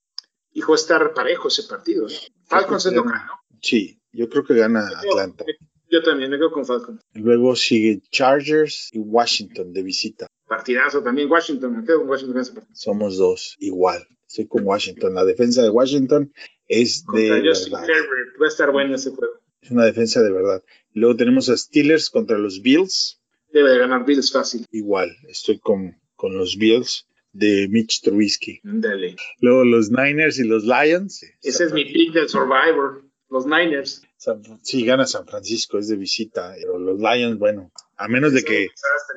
[0.53, 2.09] Hijo, estar parejo ese partido.
[2.09, 2.13] ¿eh?
[2.45, 3.35] Falcons es local, ¿no?
[3.61, 5.45] Sí, yo creo que gana Yo- Atlanta.
[5.91, 7.01] Yo también me quedo con Falcons.
[7.15, 10.27] Luego sigue Chargers y Washington de visita.
[10.49, 11.31] Partidazo también.
[11.31, 12.75] Washington, me quedo con Washington ese partido.
[12.75, 14.07] Somos dos, igual.
[14.27, 15.15] Estoy con Washington.
[15.15, 16.33] La defensa de Washington
[16.67, 17.41] es Contra de.
[17.41, 18.41] Herbert.
[18.41, 19.35] Va a estar bueno ese juego.
[19.61, 20.63] Es una defensa de verdad.
[20.93, 23.21] Luego tenemos a Steelers contra los Bills.
[23.53, 24.67] Debe de ganar Bills fácil.
[24.71, 28.61] Igual, estoy con, con los Bills de Mitch Trubisky.
[28.63, 29.17] Dale.
[29.41, 31.23] Luego los Niners y los Lions.
[31.43, 33.05] Ese es mi pick del Survivor.
[33.31, 34.03] Los Niners.
[34.17, 36.55] San- sí, gana San Francisco, es de visita.
[36.61, 38.69] Pero los Lions, bueno, a menos de que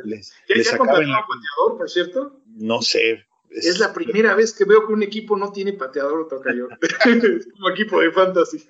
[0.04, 2.42] les, ¿Ya, les ya acaben la- pateador, por cierto?
[2.46, 3.26] No sé.
[3.50, 6.70] Es la primera vez que veo que un equipo no tiene pateador o tocayo.
[7.54, 8.66] Como equipo de fantasy.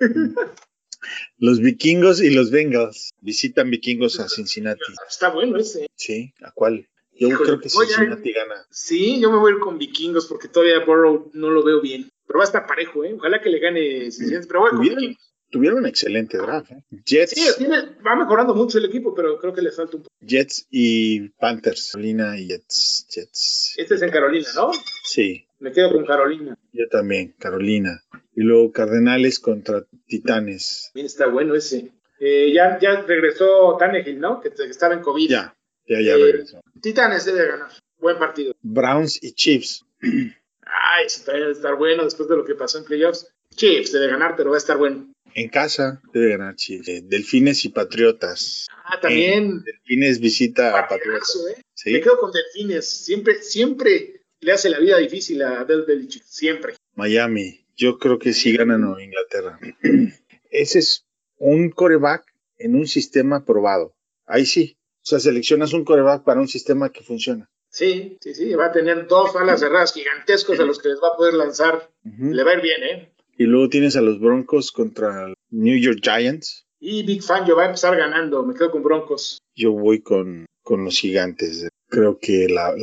[1.37, 4.81] Los vikingos y los Bengals visitan vikingos a Cincinnati.
[5.07, 5.87] Está bueno ese.
[5.95, 6.87] Sí, ¿a cuál?
[7.13, 8.65] Yo Híjole, creo que Cincinnati gana.
[8.71, 12.09] Sí, yo me voy a ir con vikingos porque todavía Burrow no lo veo bien.
[12.27, 13.13] Pero va a estar parejo, ¿eh?
[13.15, 15.30] Ojalá que le gane Cincinnati, pero voy con vikingos.
[15.51, 16.71] Tuvieron un excelente draft.
[16.71, 16.83] ¿eh?
[17.05, 20.15] Jets, Sí, tiene- va mejorando mucho el equipo, pero creo que le falta un poco.
[20.21, 21.91] Jets y Panthers.
[21.93, 23.07] Carolina y Jets.
[23.11, 23.73] Jets.
[23.77, 24.71] Este es en Carolina, ¿no?
[25.03, 26.57] Sí, Me quedo con Carolina.
[26.73, 28.01] yo también, Carolina.
[28.35, 30.89] Y luego Cardenales contra Titanes.
[30.93, 31.91] También está bueno ese.
[32.19, 34.39] Eh, ya, ya regresó Tannehill, ¿no?
[34.41, 35.29] Que, que estaba en COVID.
[35.29, 35.55] Ya,
[35.87, 36.61] ya, ya Eh, regresó.
[36.81, 37.69] Titanes debe ganar.
[37.99, 38.53] Buen partido.
[38.61, 39.85] Browns y Chiefs.
[40.01, 43.27] Ay, sí, todavía debe estar bueno después de lo que pasó en playoffs.
[43.55, 45.11] Chiefs debe ganar, pero va a estar bueno.
[45.33, 46.87] En casa debe ganar Chiefs.
[46.87, 48.67] Eh, Delfines y Patriotas.
[48.85, 49.63] Ah, también.
[49.63, 51.37] Delfines visita a Patriotas.
[51.55, 51.61] ¿eh?
[51.73, 51.91] Sí.
[51.91, 52.87] Me quedo con Delfines.
[52.87, 56.23] Siempre, siempre le hace la vida difícil a Del Belichick.
[56.23, 56.75] Siempre.
[56.95, 57.65] Miami.
[57.75, 59.59] Yo creo que sí ganan Nueva Inglaterra.
[60.51, 61.05] Ese es
[61.37, 62.25] un coreback
[62.57, 63.95] en un sistema probado.
[64.25, 64.77] Ahí sí.
[64.97, 67.49] O sea, seleccionas un coreback para un sistema que funciona.
[67.69, 68.53] Sí, sí, sí.
[68.53, 71.89] Va a tener dos alas cerradas gigantescos a los que les va a poder lanzar.
[72.03, 73.10] Le va a ir bien, ¿eh?
[73.41, 76.67] Y luego tienes a los Broncos contra New York Giants.
[76.79, 78.43] Y Big Fangio va a empezar ganando.
[78.45, 79.39] Me quedo con Broncos.
[79.55, 81.67] Yo voy con, con los gigantes.
[81.89, 82.75] Creo que la,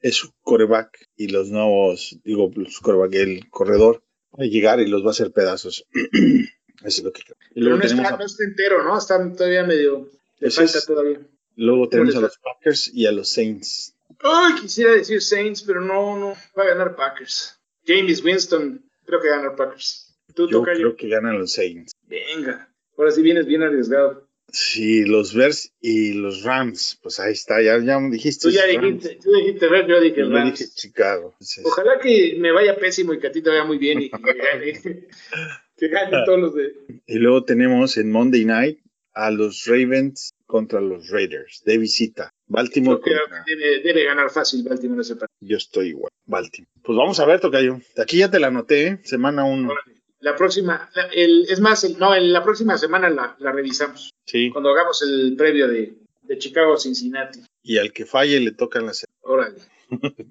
[0.00, 4.02] es su coreback y los nuevos, digo, los coreback, el corredor,
[4.36, 5.86] va a llegar y los va a hacer pedazos.
[5.92, 6.48] Eso
[6.82, 7.36] es lo que creo.
[7.50, 8.98] Y Pero luego no tenemos, está, a, no está entero, ¿no?
[8.98, 10.10] Está todavía medio.
[10.40, 11.20] Le falta es- todavía.
[11.54, 13.94] luego tenemos a los Packers y a los Saints.
[14.24, 16.34] Ay, quisiera decir Saints, pero no, no.
[16.58, 17.60] Va a ganar Packers.
[17.86, 20.16] James Winston, creo que va a ganar Packers.
[20.34, 21.92] Tú Yo creo que ganan los Saints.
[22.06, 22.72] Venga.
[22.96, 24.28] Ahora sí vienes bien arriesgado.
[24.52, 26.98] Sí, los Bears y los Rams.
[27.02, 28.48] Pues ahí está, ya, ya dijiste.
[28.48, 29.02] Tú ya Rams.
[29.02, 30.58] dijiste, tú dijiste ver, yo dije Yo Rams.
[30.58, 31.32] dije Chicago.
[31.32, 34.10] Entonces, Ojalá que me vaya pésimo y que a ti te vaya muy bien y
[34.10, 34.80] que gane.
[35.76, 36.74] que ganen todos los de.
[37.06, 38.78] Y luego tenemos en Monday Night
[39.14, 42.32] a los Ravens contra los Raiders de visita.
[42.50, 45.38] Baltimore Creo que debe, debe ganar fácil Baltimore ese partido.
[45.40, 46.10] Yo estoy igual.
[46.26, 46.70] Baltimore.
[46.82, 47.80] Pues vamos a ver, Tocayo.
[47.96, 49.00] Aquí ya te la anoté, ¿eh?
[49.04, 49.72] semana 1.
[50.20, 54.10] La próxima, la- el, es más, el- no, en la próxima semana la, la revisamos.
[54.26, 54.50] Sí.
[54.50, 57.40] Cuando hagamos el previo de, de Chicago Cincinnati.
[57.62, 59.04] Y al que falle le tocan las.
[59.22, 59.58] Órale.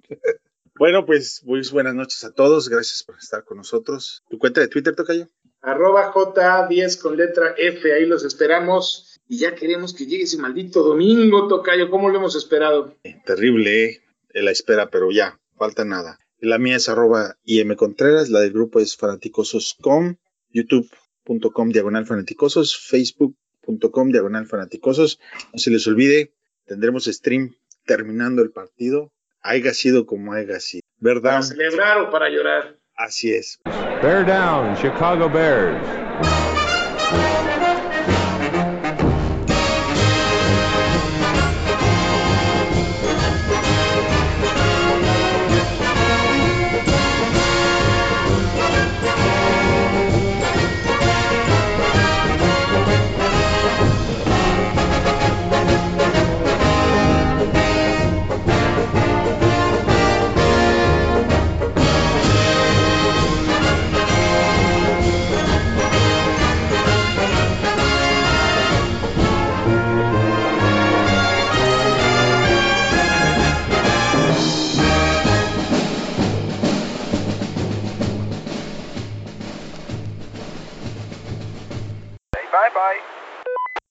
[0.77, 2.69] Bueno, pues muy buenas noches a todos.
[2.69, 4.23] Gracias por estar con nosotros.
[4.29, 5.27] ¿Tu cuenta de Twitter, Tocayo?
[5.61, 9.18] Arroba J10 con letra F, ahí los esperamos.
[9.31, 11.91] Y ya queremos que llegue ese maldito domingo, Tocayo.
[11.91, 12.95] ¿Cómo lo hemos esperado?
[13.03, 14.01] Eh, Terrible, ¿eh?
[14.33, 16.17] En la espera, pero ya, falta nada.
[16.39, 20.15] La mía es arroba IM Contreras, la del grupo es fanaticosos.com,
[20.49, 25.19] youtube.com diagonal fanaticosos, facebook.com diagonal fanaticosos.
[25.53, 26.33] No se les olvide,
[26.65, 27.55] tendremos stream
[27.85, 29.11] terminando el partido,
[29.41, 30.81] haya sido como haya sido.
[31.01, 31.41] ¿Para ¿Verdad?
[31.43, 32.77] celebrar o para llorar?
[32.95, 33.59] Así es.
[34.01, 36.38] Bear down, Chicago Bears.